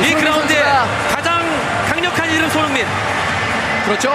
이 0.00 0.14
그라운드에 0.14 0.62
가장 1.12 1.40
강력한 1.90 2.30
이름 2.30 2.48
손흥민. 2.48 2.84
그렇죠. 3.84 4.10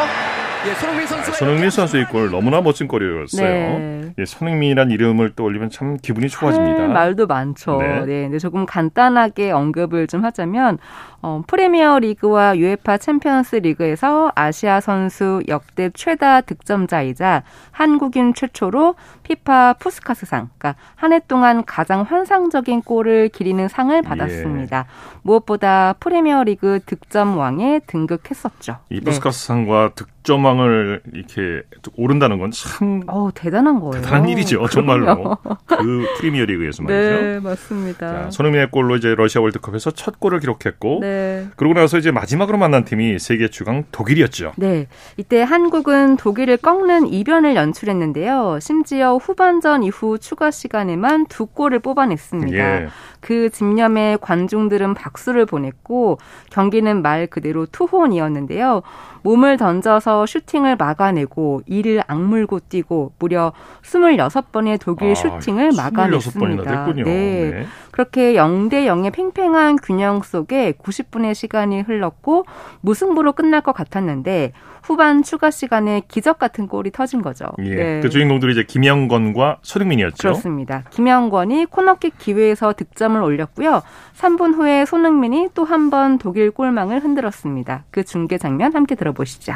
예, 0.65 0.74
손흥민 0.76 1.06
선수 1.06 1.32
손흥민 1.34 1.69
선수의 1.69 2.06
골 2.06 2.32
너무나 2.32 2.62
멋진 2.62 2.88
골이었어요. 2.88 3.80
네. 3.80 4.13
예, 4.17 4.26
손흥민이란 4.26 4.91
이름을 4.91 5.36
떠올리면 5.36 5.69
참 5.69 5.98
기분이 5.98 6.30
좋아집니다. 6.30 6.88
말도 6.88 7.28
많죠. 7.28 7.80
네. 7.82 8.06
네. 8.06 8.22
근데 8.24 8.39
조금 8.39 8.65
간단하게 8.65 9.52
언급을 9.52 10.08
좀 10.08 10.24
하자면 10.24 10.78
어, 11.26 11.42
프리미어 11.48 12.00
리그와 12.00 12.58
유에파 12.58 12.98
챔피언스 12.98 13.56
리그에서 13.56 14.30
아시아 14.36 14.82
선수 14.82 15.42
역대 15.48 15.90
최다 15.94 16.42
득점자이자 16.42 17.44
한국인 17.72 18.34
최초로 18.34 18.96
피파 19.24 19.76
푸스카스상, 19.80 20.50
그러니까 20.58 20.76
한 20.96 21.14
해 21.14 21.22
동안 21.28 21.64
가장 21.64 22.02
환상적인 22.02 22.82
골을 22.82 23.30
기리는 23.30 23.68
상을 23.70 23.96
예. 23.96 24.02
받았습니다. 24.02 24.80
예. 24.80 24.84
무엇보다 25.22 25.94
프리미어 26.02 26.44
리그 26.44 26.80
득점왕에 26.86 27.82
등극했었죠. 27.88 28.80
이 28.90 29.00
푸스카스상과 29.00 29.92
네. 29.96 30.04
득점왕을 30.24 31.02
이렇게 31.14 31.62
오른다는 31.96 32.38
건 32.39 32.76
참 32.76 33.04
어, 33.08 33.30
대단한 33.34 33.80
거예요. 33.80 34.02
대단한 34.04 34.28
일이죠, 34.28 34.68
정말로. 34.68 35.38
그 35.68 36.06
프리미어 36.18 36.44
리그에서 36.46 36.84
말이죠. 36.84 37.22
네, 37.22 37.40
맞습니다. 37.40 38.24
자, 38.24 38.32
손흥민의 38.32 38.72
골로 38.72 38.98
이제 38.98 39.16
러시아 39.16 39.42
월드컵에서 39.42 39.92
첫 39.92 40.20
골을 40.20 40.40
기록했고 40.42 41.00
네. 41.02 41.12
네. 41.13 41.47
그러고 41.56 41.73
나서 41.73 41.97
이제 41.97 42.12
마지막으로 42.12 42.58
만난 42.58 42.86
팀이 42.86 43.19
세계 43.19 43.47
주강 43.47 43.84
독일이었죠. 43.91 44.54
네. 44.58 44.88
이때 45.17 45.41
한국은 45.41 46.17
독일을 46.17 46.58
꺾는 46.58 47.08
이변을 47.08 47.56
연출했는데요. 47.56 48.60
심지어 48.62 49.17
후반전 49.17 49.84
이후 49.84 50.17
추가 50.17 50.52
시간에만 50.52 51.28
두 51.28 51.45
골을 51.45 51.80
뽑아냈습니다. 51.80 52.58
예. 52.58 52.88
그 53.19 53.49
집념에 53.49 54.17
관중들은 54.19 54.93
박수를 54.95 55.45
보냈고 55.45 56.17
경기는 56.52 57.02
말 57.02 57.28
그대로 57.28 57.65
투혼이었는데요. 57.65 58.82
몸을 59.23 59.56
던져서 59.58 60.26
슈팅을 60.26 60.76
막아내고 60.76 61.62
이를 61.65 62.04
악물고 62.08 62.60
뛰고 62.67 63.13
무려 63.19 63.54
26번의 63.84 64.80
독일 64.82 65.12
아, 65.12 65.15
슈팅을 65.15 65.71
막아냈습니다. 65.76 66.93
네. 66.93 67.04
네. 67.04 67.65
그렇게 67.91 68.34
0대 68.34 68.86
0의 68.86 69.13
팽팽한 69.13 69.78
균형 69.78 70.21
속에 70.21 70.73
90 70.73 71.03
분의 71.12 71.36
시간이 71.36 71.82
흘렀고 71.82 72.46
무승부로 72.82 73.34
끝날 73.34 73.62
것 73.62 73.72
같았는데 73.74 74.52
후반 74.84 75.24
추가 75.24 75.50
시간에 75.50 76.02
기적 76.10 76.39
같은 76.39 76.68
골이 76.68 76.92
터진 76.92 77.22
거죠. 77.22 77.46
예. 77.60 77.76
네. 77.76 78.00
그 78.02 78.10
주인공들이 78.10 78.52
이제 78.52 78.63
김영건과 78.63 79.60
손흥민이었죠. 79.62 80.18
그렇습니다. 80.18 80.84
김영건이 80.89 81.68
코너킥 81.70 82.18
기회에서 82.18 82.74
득점을 82.74 83.22
올렸고요. 83.22 83.82
3분 84.18 84.56
후에 84.56 84.86
손흥민이 84.86 85.50
또 85.54 85.63
한 85.63 85.89
번 85.89 86.18
독일 86.18 86.52
골망을 86.52 87.02
흔들었습니다. 87.04 87.86
그 87.92 88.04
중계 88.04 88.38
장면 88.38 88.74
함께 88.76 88.96
들어보시죠. 88.96 89.54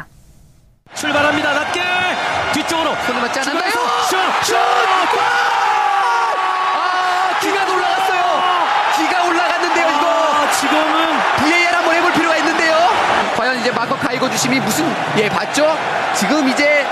출발합니다. 0.94 1.52
낮게 1.52 1.80
뒤쪽으로 2.54 2.94
손을 3.06 3.20
맞지 3.22 3.40
않았 3.40 3.57
마커 13.78 13.94
가이거 13.94 14.28
주심이 14.28 14.58
무슨 14.58 14.92
예 15.18 15.28
봤죠? 15.28 15.78
지금 16.12 16.48
이제 16.48 16.84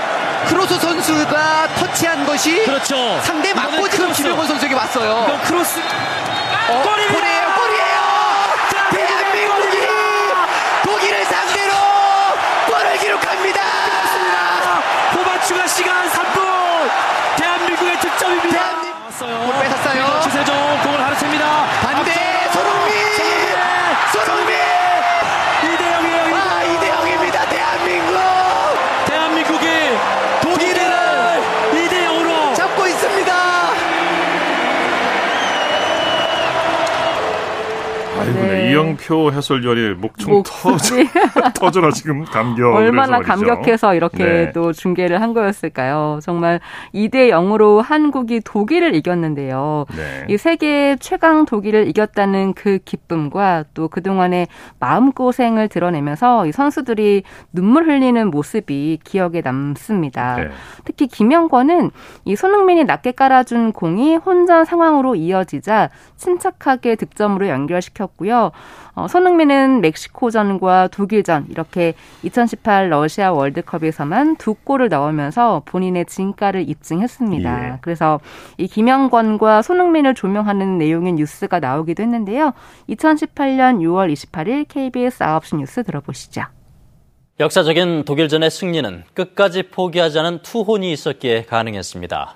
크로스 0.47 0.79
선수가 0.79 1.67
터치한 1.75 2.25
것이 2.25 2.63
그렇죠. 2.63 3.19
상대 3.23 3.53
맞고 3.53 3.89
지금 3.89 4.09
김영건 4.13 4.47
선수에게 4.47 4.73
왔어요. 4.73 5.25
이건 5.27 5.41
크로스 5.41 5.81
어, 5.81 6.81
골이에요, 6.83 7.53
골이에요. 7.55 7.97
대한민국이 8.91 9.87
독일을 10.85 11.25
상대로 11.25 11.73
골을 12.67 12.97
기록합니다. 12.99 13.61
후반 15.11 15.41
추가 15.41 15.67
시간 15.67 16.07
3분. 16.09 16.89
대한민국의 17.35 17.99
득점입니다. 17.99 18.59
대한민국 18.59 19.45
골 19.45 19.59
뺏었어요. 19.61 20.21
추세종 20.23 20.55
공을 20.83 20.97
가르칩니다. 20.99 21.67
네. 38.77 38.83
이영표 38.83 39.31
해설위원이 39.31 39.95
목청 39.95 40.43
터져, 40.43 40.95
터져라 41.55 41.91
지금 41.91 42.25
감격. 42.25 42.75
얼마나 42.75 43.19
감격해서 43.19 43.95
이렇게 43.95 44.23
네. 44.23 44.51
또 44.51 44.73
중계를 44.73 45.21
한 45.21 45.33
거였을까요? 45.33 46.19
정말 46.21 46.59
2대 46.93 47.29
0으로 47.29 47.81
한국이 47.81 48.41
독일을 48.43 48.95
이겼는데요. 48.95 49.85
네. 49.95 50.25
이 50.29 50.37
세계 50.37 50.97
최강 50.99 51.45
독일을 51.45 51.87
이겼다는 51.87 52.53
그 52.53 52.79
기쁨과 52.83 53.65
또 53.73 53.87
그동안의 53.87 54.47
마음고생을 54.79 55.69
드러내면서 55.69 56.45
이 56.47 56.51
선수들이 56.51 57.23
눈물 57.53 57.87
흘리는 57.87 58.29
모습이 58.29 58.99
기억에 59.03 59.41
남습니다. 59.41 60.35
네. 60.35 60.49
특히 60.85 61.07
김영권은 61.07 61.91
이 62.25 62.35
손흥민이 62.35 62.83
낮게 62.83 63.13
깔아준 63.13 63.71
공이 63.71 64.17
혼전 64.17 64.65
상황으로 64.65 65.15
이어지자 65.15 65.89
침착하게 66.17 66.95
득점으로 66.95 67.47
연결시켰고 67.47 68.17
있었고요. 68.17 68.51
어, 68.97 69.07
손흥민은 69.07 69.81
멕시코전과 69.81 70.87
독일전 70.87 71.47
이렇게 71.49 71.93
2018 72.23 72.89
러시아 72.89 73.31
월드컵에서만 73.31 74.37
두 74.37 74.55
골을 74.55 74.89
넣으면서 74.89 75.61
본인의 75.65 76.07
진가를 76.07 76.67
입증했습니다. 76.67 77.73
예. 77.73 77.77
그래서 77.81 78.19
이 78.57 78.67
김영권과 78.67 79.61
손흥민을 79.61 80.15
조명하는 80.15 80.79
내용의 80.79 81.13
뉴스가 81.13 81.59
나오기도 81.59 82.01
했는데요. 82.01 82.53
2018년 82.89 83.81
6월 83.81 84.11
28일 84.11 84.65
KBS 84.67 85.19
9시 85.19 85.57
뉴스 85.57 85.83
들어보시죠. 85.83 86.41
역사적인 87.39 88.05
독일전의 88.05 88.49
승리는 88.49 89.03
끝까지 89.13 89.69
포기하지 89.69 90.17
않은 90.17 90.41
투혼이 90.41 90.91
있었기에 90.91 91.43
가능했습니다. 91.43 92.33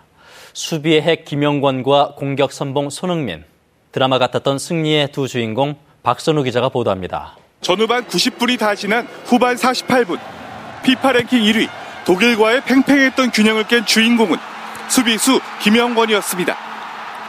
수비의 0.53 1.01
핵 1.01 1.25
김영권과 1.25 2.13
공격 2.17 2.51
선봉 2.51 2.91
손흥민. 2.91 3.43
드라마 3.91 4.19
같았던 4.19 4.59
승리의 4.59 5.11
두 5.11 5.27
주인공 5.27 5.75
박선우 6.03 6.43
기자가 6.43 6.69
보도합니다. 6.69 7.35
전후반 7.61 8.05
90분이 8.07 8.57
다 8.57 8.73
지난 8.73 9.07
후반 9.25 9.55
48분. 9.55 10.19
피파 10.83 11.11
랭킹 11.11 11.39
1위 11.41 11.69
독일과의 12.05 12.61
팽팽했던 12.61 13.31
균형을 13.31 13.67
깬 13.67 13.85
주인공은 13.85 14.37
수비수 14.89 15.39
김영권이었습니다. 15.61 16.57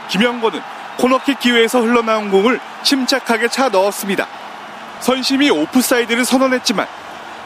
김영권은 0.08 0.61
코너킥 0.96 1.38
기회에서 1.40 1.82
흘러나온 1.82 2.30
공을 2.30 2.61
침착하게 2.82 3.48
차 3.48 3.68
넣었습니다. 3.68 4.26
선심이 5.00 5.50
오프사이드를 5.50 6.24
선언했지만 6.24 6.87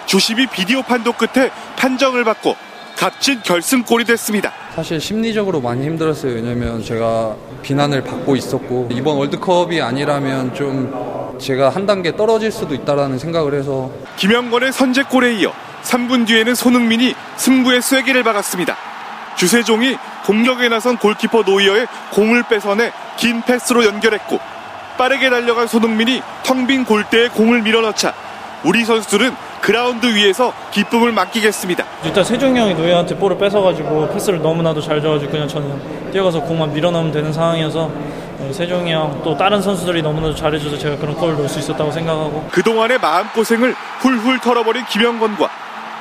주심이 0.06 0.46
비디오 0.46 0.82
판독 0.82 1.18
끝에 1.18 1.50
판정을 1.76 2.22
받고 2.22 2.56
값진 2.96 3.42
결승골이 3.42 4.04
됐습니다. 4.04 4.52
사실 4.74 5.00
심리적으로 5.00 5.60
많이 5.60 5.84
힘들었어요. 5.84 6.34
왜냐면 6.34 6.82
제가 6.82 7.34
비난을 7.62 8.02
받고 8.04 8.36
있었고 8.36 8.88
이번 8.90 9.16
월드컵이 9.16 9.80
아니라면 9.80 10.54
좀 10.54 11.36
제가 11.38 11.68
한 11.68 11.86
단계 11.86 12.16
떨어질 12.16 12.50
수도 12.50 12.74
있다라는 12.74 13.18
생각을 13.18 13.54
해서 13.54 13.90
김영건의 14.16 14.72
선제골에 14.72 15.34
이어 15.36 15.52
3분 15.82 16.26
뒤에는 16.26 16.54
손흥민이 16.54 17.14
승부의 17.36 17.82
쐐기를 17.82 18.22
박았습니다. 18.22 18.76
주세종이 19.36 19.96
공격에 20.24 20.68
나선 20.68 20.96
골키퍼 20.96 21.42
노이어의 21.42 21.86
공을 22.12 22.44
뺏어내 22.48 22.90
긴 23.18 23.42
패스로 23.42 23.84
연결했고 23.84 24.38
빠르게 24.96 25.28
달려간 25.28 25.66
손흥민이 25.66 26.22
텅 26.42 26.66
빈 26.66 26.84
골대에 26.84 27.28
공을 27.28 27.62
밀어넣자 27.62 28.14
우리 28.64 28.84
선수들은 28.84 29.34
그라운드 29.60 30.06
위에서 30.06 30.52
기쁨을 30.72 31.12
만끽했습니다. 31.12 31.84
일단 32.04 32.24
세종이 32.24 32.58
형이 32.58 32.74
노이어한테 32.74 33.16
볼을 33.16 33.36
뺏어가지고 33.38 34.10
패스를 34.12 34.40
너무나도 34.40 34.80
잘 34.80 35.00
줘가지고 35.02 35.30
그냥 35.32 35.48
저는 35.48 36.12
뛰어가서 36.12 36.40
공만 36.42 36.72
밀어넣으면 36.72 37.12
되는 37.12 37.32
상황이어서 37.32 37.90
어, 38.38 38.50
세종이 38.52 38.92
형 38.92 39.20
또 39.24 39.36
다른 39.36 39.60
선수들이 39.60 40.02
너무나도 40.02 40.34
잘해줘서 40.34 40.78
제가 40.78 40.96
그런 40.98 41.14
골을 41.14 41.34
넣을 41.36 41.48
수 41.48 41.58
있었다고 41.58 41.90
생각하고 41.90 42.48
그동안의 42.52 42.98
마음고생을 42.98 43.74
훌훌 44.00 44.38
털어버린 44.40 44.84
김영권과 44.86 45.50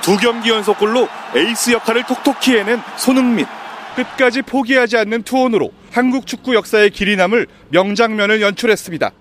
두 0.01 0.17
경기 0.17 0.51
연속골로 0.51 1.07
에이스 1.35 1.71
역할을 1.71 2.03
톡톡히 2.03 2.57
해낸 2.57 2.79
손흥민 2.97 3.47
끝까지 3.95 4.41
포기하지 4.43 4.97
않는 4.97 5.23
투혼으로 5.23 5.71
한국 5.91 6.27
축구 6.27 6.53
역사에 6.53 6.91
길이 6.91 7.15
남을 7.15 7.47
명장면을 7.69 8.41
연출했습니다. 8.41 9.11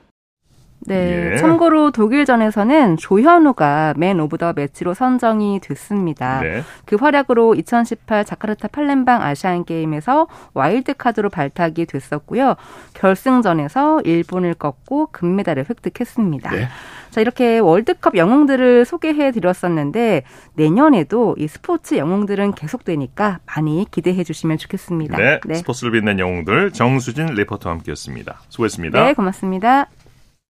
네. 0.86 1.32
예. 1.32 1.36
참고로 1.38 1.90
독일전에서는 1.90 2.96
조현우가 2.96 3.94
man 3.96 4.20
of 4.20 4.38
the 4.38 4.52
match로 4.52 4.94
선정이 4.94 5.60
됐습니다. 5.60 6.40
네. 6.40 6.62
그 6.84 6.96
활약으로 6.96 7.54
2018 7.54 8.24
자카르타 8.24 8.68
팔렘방 8.68 9.22
아시안 9.22 9.64
게임에서 9.64 10.26
와일드 10.52 10.94
카드로 10.94 11.30
발탁이 11.30 11.86
됐었고요. 11.86 12.56
결승전에서 12.94 14.02
일본을 14.02 14.54
꺾고 14.54 15.08
금메달을 15.12 15.66
획득했습니다. 15.68 16.50
네. 16.50 16.68
자, 17.10 17.20
이렇게 17.20 17.60
월드컵 17.60 18.16
영웅들을 18.16 18.84
소개해 18.84 19.30
드렸었는데 19.30 20.24
내년에도 20.54 21.36
이 21.38 21.46
스포츠 21.46 21.94
영웅들은 21.96 22.54
계속되니까 22.54 23.38
많이 23.46 23.86
기대해 23.88 24.24
주시면 24.24 24.58
좋겠습니다. 24.58 25.16
네. 25.16 25.40
네. 25.46 25.54
스포츠를 25.54 25.92
빛낸 25.92 26.18
영웅들 26.18 26.72
정수진 26.72 27.26
리포터와 27.26 27.76
함께했습니다. 27.76 28.40
수고했습니다. 28.48 29.04
네, 29.04 29.14
고맙습니다. 29.14 29.86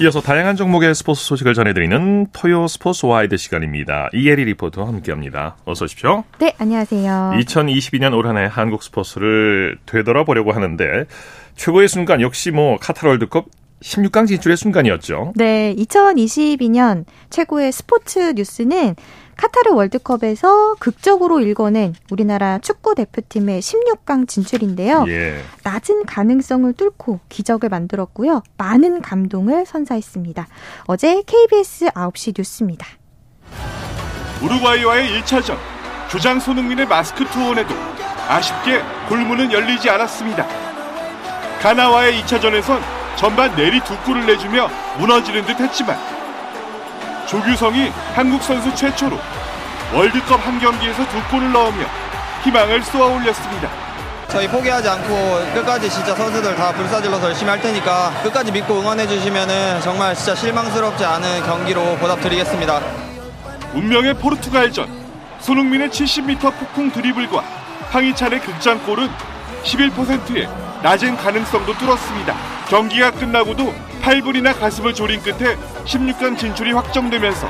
이어서 0.00 0.20
다양한 0.20 0.54
종목의 0.54 0.94
스포츠 0.94 1.24
소식을 1.24 1.54
전해드리는 1.54 2.28
토요 2.32 2.68
스포츠 2.68 3.04
와이드 3.04 3.36
시간입니다. 3.36 4.08
이혜리 4.12 4.44
리포터와 4.44 4.86
함께합니다. 4.86 5.56
어서 5.64 5.86
오십시오. 5.86 6.22
네, 6.38 6.54
안녕하세요. 6.56 7.32
2022년 7.40 8.14
올 8.16 8.28
한해 8.28 8.46
한국 8.48 8.84
스포츠를 8.84 9.76
되돌아보려고 9.86 10.52
하는데 10.52 11.04
최고의 11.56 11.88
순간 11.88 12.20
역시 12.20 12.52
뭐 12.52 12.78
카타르 12.78 13.08
월드컵 13.08 13.46
16강 13.82 14.26
진출의 14.26 14.56
순간이었죠. 14.56 15.32
네, 15.36 15.74
2022년 15.76 17.04
최고의 17.30 17.72
스포츠 17.72 18.32
뉴스는 18.34 18.96
카타르 19.36 19.72
월드컵에서 19.72 20.74
극적으로 20.80 21.38
일궈낸 21.40 21.94
우리나라 22.10 22.58
축구 22.58 22.96
대표팀의 22.96 23.60
16강 23.60 24.26
진출인데요. 24.26 25.04
예. 25.06 25.40
낮은 25.62 26.06
가능성을 26.06 26.72
뚫고 26.72 27.20
기적을 27.28 27.68
만들었고요. 27.68 28.42
많은 28.56 29.00
감동을 29.00 29.64
선사했습니다. 29.64 30.48
어제 30.86 31.22
KBS 31.24 31.86
9시 31.90 32.34
뉴스입니다. 32.36 32.88
우루과이와의 34.42 35.20
1차전 35.20 35.56
주장 36.10 36.40
손흥민의 36.40 36.88
마스크 36.88 37.24
투혼에도 37.26 37.74
아쉽게 38.28 38.82
골문은 39.08 39.52
열리지 39.52 39.88
않았습니다. 39.88 40.46
가나와의 41.60 42.20
2차전에선 42.22 42.97
전반 43.18 43.52
내리 43.56 43.80
두 43.80 43.96
골을 44.02 44.26
내주며 44.26 44.70
무너지는 44.96 45.44
듯 45.44 45.58
했지만 45.58 45.98
조규성이 47.26 47.90
한국 48.14 48.40
선수 48.44 48.72
최초로 48.76 49.18
월드컵 49.92 50.46
한 50.46 50.60
경기에서 50.60 51.04
두 51.08 51.20
골을 51.28 51.50
넣으며 51.50 51.84
희망을 52.44 52.80
쏘아 52.80 53.08
올렸습니다. 53.08 53.68
저희 54.28 54.46
포기하지 54.46 54.88
않고 54.88 55.52
끝까지 55.52 55.90
진짜 55.90 56.14
선수들 56.14 56.54
다 56.54 56.70
불사질러서 56.70 57.26
열심히 57.26 57.50
할 57.50 57.60
테니까 57.60 58.12
끝까지 58.22 58.52
믿고 58.52 58.78
응원해 58.78 59.08
주시면 59.08 59.80
정말 59.82 60.14
진짜 60.14 60.36
실망스럽지 60.36 61.04
않은 61.04 61.42
경기로 61.42 61.96
보답드리겠습니다. 61.96 62.80
운명의 63.74 64.14
포르투갈전 64.14 64.88
손흥민의 65.40 65.88
70m 65.88 66.56
폭풍 66.56 66.92
드리블과 66.92 67.42
황희찬의 67.90 68.40
극장골은 68.42 69.10
11%의 69.64 70.67
낮은 70.82 71.16
가능성도 71.16 71.76
뚫었습니다. 71.76 72.34
경기가 72.68 73.10
끝나고도 73.10 73.74
8분이나 74.02 74.58
가슴을 74.58 74.94
졸인 74.94 75.20
끝에 75.22 75.56
16강 75.84 76.38
진출이 76.38 76.72
확정되면서 76.72 77.48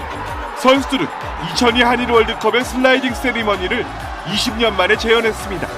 선수들은 0.56 1.06
2002 1.52 1.82
한일 1.82 2.10
월드컵의 2.10 2.64
슬라이딩 2.64 3.14
세리머니를 3.14 3.84
20년 4.26 4.72
만에 4.74 4.96
재현했습니다. 4.96 5.68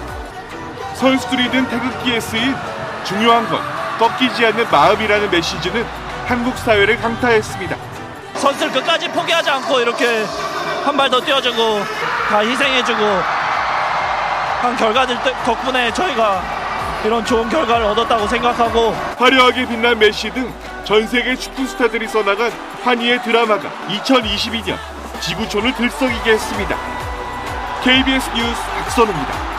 선수들이 0.95 1.51
든 1.51 1.69
태극기에 1.69 2.21
쓰인 2.21 2.55
중요한 3.05 3.49
건 3.49 3.61
꺾이지 3.99 4.47
않는 4.47 4.71
마음이라는 4.71 5.31
메시지는 5.31 5.85
한국 6.27 6.57
사회를 6.59 6.99
강타했습니다. 7.01 7.77
선수들 8.35 8.71
끝까지 8.73 9.09
포기하지 9.09 9.51
않고 9.51 9.81
이렇게 9.81 10.25
한 10.85 10.97
발 10.97 11.11
더 11.11 11.21
뛰어주고 11.21 11.83
다 12.29 12.39
희생해주고 12.39 13.05
한 14.63 14.77
결과들 14.77 15.19
덕분에 15.45 15.93
저희가 15.93 16.43
이런 17.05 17.25
좋은 17.25 17.49
결과를 17.49 17.87
얻었다고 17.87 18.27
생각하고 18.29 18.91
화려하게 19.19 19.67
빛난 19.67 19.99
메시 19.99 20.31
등 20.33 20.53
전 20.91 21.07
세계 21.07 21.37
축구 21.37 21.65
스타들이 21.67 22.09
써나간 22.09 22.51
한이의 22.83 23.23
드라마가 23.23 23.71
2022년 23.89 24.77
지구촌을 25.21 25.73
들썩이게 25.75 26.33
했습니다. 26.33 26.77
KBS 27.85 28.29
뉴스 28.35 28.61
박선우입니다. 28.77 29.50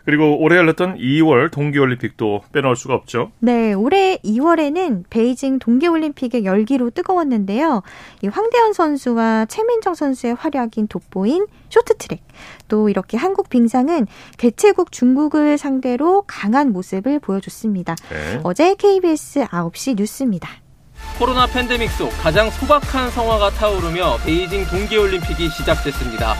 네. 0.00 0.04
그리고 0.04 0.38
올해 0.40 0.56
열렸던 0.56 0.98
2월 0.98 1.50
동계올림픽도 1.50 2.42
빼놓을 2.52 2.76
수가 2.76 2.94
없죠. 2.94 3.30
네, 3.38 3.72
올해 3.72 4.18
2월에는 4.24 5.04
베이징 5.10 5.58
동계올림픽의 5.58 6.44
열기로 6.44 6.90
뜨거웠는데요. 6.90 7.82
이 8.22 8.28
황대현 8.28 8.72
선수와 8.72 9.46
최민정 9.46 9.94
선수의 9.94 10.34
활약인 10.34 10.88
돋보인 10.88 11.46
쇼트트랙. 11.68 12.22
또 12.68 12.88
이렇게 12.88 13.16
한국 13.16 13.48
빙상은 13.48 14.06
개최국 14.38 14.92
중국을 14.92 15.58
상대로 15.58 16.22
강한 16.26 16.72
모습을 16.72 17.18
보여줬습니다. 17.18 17.94
네. 18.10 18.40
어제 18.42 18.74
KBS 18.74 19.44
9시 19.44 19.96
뉴스입니다. 19.96 20.48
코로나 21.18 21.46
팬데믹 21.46 21.90
속 21.90 22.10
가장 22.22 22.50
소박한 22.50 23.10
성화가 23.10 23.50
타오르며 23.50 24.18
베이징 24.24 24.66
동계올림픽이 24.66 25.48
시작됐습니다. 25.48 26.34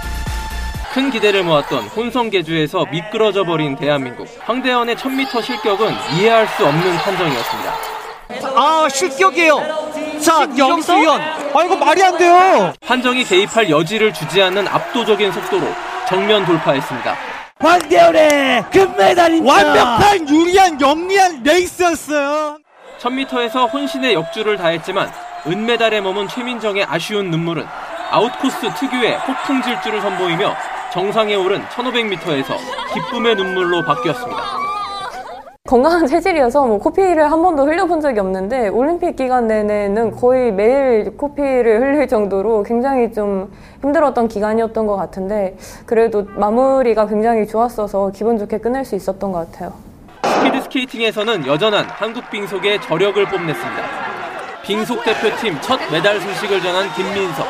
큰 0.93 1.11
기대를 1.11 1.45
모았던 1.45 1.85
혼성계주에서 1.85 2.87
미끄러져 2.91 3.45
버린 3.45 3.77
대한민국. 3.77 4.27
황대현의 4.45 4.97
1000m 4.97 5.43
실격은 5.43 5.95
이해할 6.17 6.49
수 6.49 6.67
없는 6.67 6.97
판정이었습니다. 6.97 7.75
아 8.57 8.89
실격이에요. 8.89 10.21
자 10.21 10.49
여기서 10.59 10.97
위원. 10.97 11.21
아 11.21 11.63
이거 11.65 11.77
말이 11.77 12.03
안 12.03 12.19
돼요. 12.19 12.73
판정이 12.85 13.23
개입할 13.25 13.71
여지를 13.71 14.13
주지 14.13 14.43
않는 14.43 14.67
압도적인 14.67 15.31
속도로 15.31 15.67
정면 16.09 16.45
돌파했습니다. 16.45 17.17
황대현의 17.61 18.65
금메달입니다. 18.73 19.53
완벽한 19.55 20.29
유리한 20.29 20.81
영리한 20.81 21.43
레이스였어요. 21.45 22.59
1000m에서 22.99 23.73
혼신의 23.73 24.15
역주를 24.15 24.57
다했지만 24.57 25.11
은메달에 25.47 26.01
머문 26.01 26.27
최민정의 26.27 26.85
아쉬운 26.85 27.31
눈물은 27.31 27.65
아웃코스 28.11 28.75
특유의 28.75 29.19
폭풍 29.21 29.63
질주를 29.63 30.01
선보이며 30.01 30.57
정상에 30.93 31.37
오른 31.37 31.63
1500m에서 31.67 32.57
기쁨의 32.93 33.37
눈물로 33.37 33.83
바뀌었습니다. 33.83 34.61
건강한 35.69 36.05
체질이어서 36.05 36.67
뭐 36.67 36.79
코피를 36.79 37.31
한 37.31 37.41
번도 37.43 37.65
흘려본 37.65 38.01
적이 38.01 38.19
없는데 38.19 38.69
올림픽 38.69 39.15
기간 39.15 39.47
내내는 39.47 40.11
거의 40.17 40.51
매일 40.51 41.17
코피를 41.17 41.81
흘릴 41.81 42.09
정도로 42.09 42.65
굉장히 42.65 43.13
좀 43.13 43.53
힘들었던 43.83 44.27
기간이었던 44.27 44.85
것 44.89 44.97
같은데 44.97 45.57
그래도 45.87 46.27
마무리가 46.35 47.07
굉장히 47.07 47.47
좋았어서 47.47 48.11
기분 48.13 48.37
좋게 48.37 48.59
끝낼 48.59 48.85
수 48.85 48.97
있었던 48.97 49.31
것 49.31 49.53
같아요. 49.53 49.73
스피드 50.25 50.61
스케이팅에서는 50.63 51.47
여전한 51.47 51.85
한국 51.89 52.29
빙속의 52.31 52.83
저력을 52.83 53.25
뽐냈습니다. 53.27 53.83
빙속 54.65 55.05
대표팀 55.05 55.61
첫 55.61 55.79
메달 55.93 56.21
소식을 56.21 56.61
전한 56.61 56.93
김민석. 56.95 57.47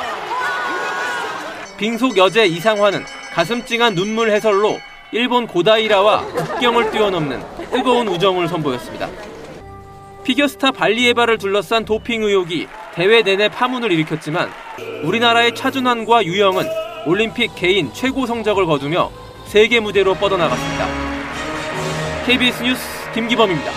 빙속 1.78 2.18
여제 2.18 2.44
이상화는 2.44 3.00
가슴 3.32 3.64
찡한 3.64 3.94
눈물 3.94 4.30
해설로 4.30 4.78
일본 5.12 5.46
고다이라와 5.46 6.24
국경을 6.24 6.90
뛰어넘는 6.90 7.40
뜨거운 7.70 8.08
우정을 8.08 8.48
선보였습니다. 8.48 9.08
피겨스타 10.24 10.72
발리에바를 10.72 11.38
둘러싼 11.38 11.84
도핑 11.84 12.22
의혹이 12.22 12.68
대회 12.94 13.22
내내 13.22 13.48
파문을 13.48 13.90
일으켰지만 13.92 14.50
우리나라의 15.04 15.54
차준환과 15.54 16.24
유영은 16.24 16.66
올림픽 17.06 17.54
개인 17.54 17.92
최고 17.92 18.26
성적을 18.26 18.66
거두며 18.66 19.10
세계 19.46 19.80
무대로 19.80 20.14
뻗어나갔습니다. 20.14 20.86
KBS 22.26 22.62
뉴스 22.62 23.12
김기범입니다. 23.14 23.70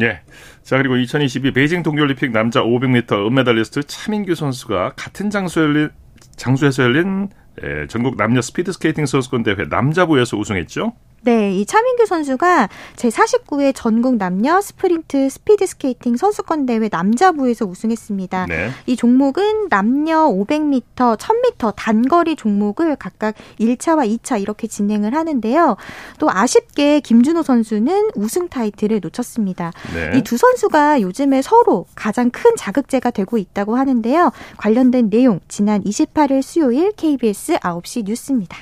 예. 0.00 0.20
자, 0.62 0.76
그리고 0.76 0.96
2022 0.96 1.52
베이징 1.52 1.82
동계올림픽 1.82 2.30
남자 2.30 2.62
500m 2.62 3.26
은메달리스트 3.26 3.84
차민규 3.84 4.34
선수가 4.34 4.92
같은 4.94 5.30
장소에 5.30 5.64
열린, 5.64 5.90
장소에서 6.36 6.84
열린 6.84 7.28
예, 7.32 7.39
전국 7.88 8.16
남녀 8.16 8.40
스피드 8.40 8.72
스케이팅 8.72 9.06
선수권 9.06 9.42
대회 9.42 9.56
남자부에서 9.68 10.36
우승했죠. 10.36 10.92
네, 11.22 11.54
이 11.54 11.66
차민규 11.66 12.06
선수가 12.06 12.70
제49회 12.96 13.72
전국 13.74 14.16
남녀 14.16 14.60
스프린트 14.60 15.28
스피드 15.28 15.66
스케이팅 15.66 16.16
선수권 16.16 16.64
대회 16.64 16.88
남자부에서 16.90 17.66
우승했습니다. 17.66 18.46
네. 18.46 18.70
이 18.86 18.96
종목은 18.96 19.68
남녀 19.68 20.28
500m, 20.28 21.18
1000m 21.18 21.74
단거리 21.76 22.36
종목을 22.36 22.96
각각 22.96 23.34
1차와 23.60 24.18
2차 24.18 24.40
이렇게 24.40 24.66
진행을 24.66 25.14
하는데요. 25.14 25.76
또 26.18 26.30
아쉽게 26.30 27.00
김준호 27.00 27.42
선수는 27.42 28.12
우승 28.14 28.48
타이틀을 28.48 29.00
놓쳤습니다. 29.02 29.72
네. 29.94 30.18
이 30.18 30.25
두 30.25 30.38
선수가 30.38 31.02
요즘에 31.02 31.42
서로 31.42 31.84
가장 31.94 32.30
큰 32.30 32.56
자극제가 32.56 33.10
되고 33.10 33.36
있다고 33.36 33.76
하는데요. 33.76 34.32
관련된 34.56 35.10
내용 35.10 35.40
지난 35.48 35.82
28일 35.84 36.40
수요일 36.40 36.92
KBS 36.92 37.58
9시 37.58 38.06
뉴스입니다. 38.06 38.56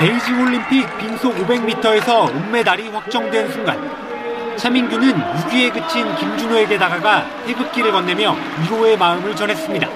베이징 0.00 0.40
올림픽 0.40 0.86
빙속 0.96 1.36
500m에서 1.36 2.34
은메달이 2.34 2.88
확정된 2.88 3.52
순간 3.52 4.56
차민규는 4.56 5.12
6위에 5.12 5.74
그친 5.74 6.16
김준호에게 6.16 6.78
다가가 6.78 7.44
태극기를 7.44 7.92
건네며 7.92 8.34
위로의 8.62 8.96
마음을 8.96 9.36
전했습니다. 9.36 9.86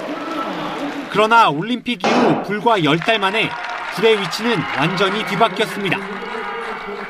그러나 1.09 1.49
올림픽 1.49 2.05
이후 2.05 2.43
불과 2.43 2.79
10달 2.81 3.17
만에 3.17 3.49
불의 3.95 4.21
위치는 4.21 4.59
완전히 4.77 5.25
뒤바뀌었습니다. 5.25 5.97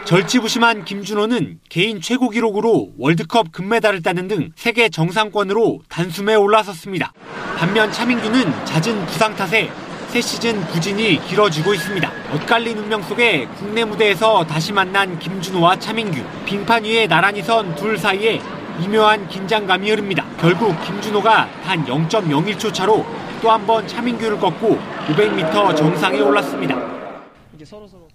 절치부심한 0.05 0.85
김준호는 0.85 1.59
개인 1.69 2.01
최고 2.01 2.29
기록으로 2.29 2.93
월드컵 2.97 3.51
금메달을 3.51 4.03
따는 4.03 4.29
등 4.29 4.53
세계 4.55 4.89
정상권으로 4.89 5.81
단숨에 5.89 6.37
올라섰습니다. 6.37 7.13
반면 7.57 7.91
차민규는 7.91 8.65
잦은 8.67 9.07
부상 9.07 9.35
탓에 9.35 9.69
새 10.15 10.21
시즌 10.21 10.61
부진이 10.69 11.27
길어지고 11.27 11.75
있습니다. 11.75 12.09
엇갈린 12.33 12.79
운명 12.79 13.03
속에 13.03 13.49
국내 13.59 13.85
무대에서 13.85 14.45
다시 14.47 14.73
만난 14.73 15.19
김준호와 15.19 15.81
차민규. 15.81 16.23
빙판 16.45 16.85
위에 16.85 17.09
나란히 17.09 17.43
선 17.43 17.75
둘 17.75 17.99
사이에 17.99 18.41
미묘한 18.79 19.27
긴장감이 19.29 19.91
흐릅니다. 19.91 20.25
결국 20.41 20.81
김준호가 20.85 21.49
단 21.65 21.85
0.01초 21.85 22.73
차로 22.73 23.05
또 23.43 23.51
한 23.51 23.67
번 23.67 23.89
차민규를 23.89 24.39
꺾고 24.39 24.79
500m 25.09 25.75
정상에 25.77 26.21
올랐습니다. 26.21 26.77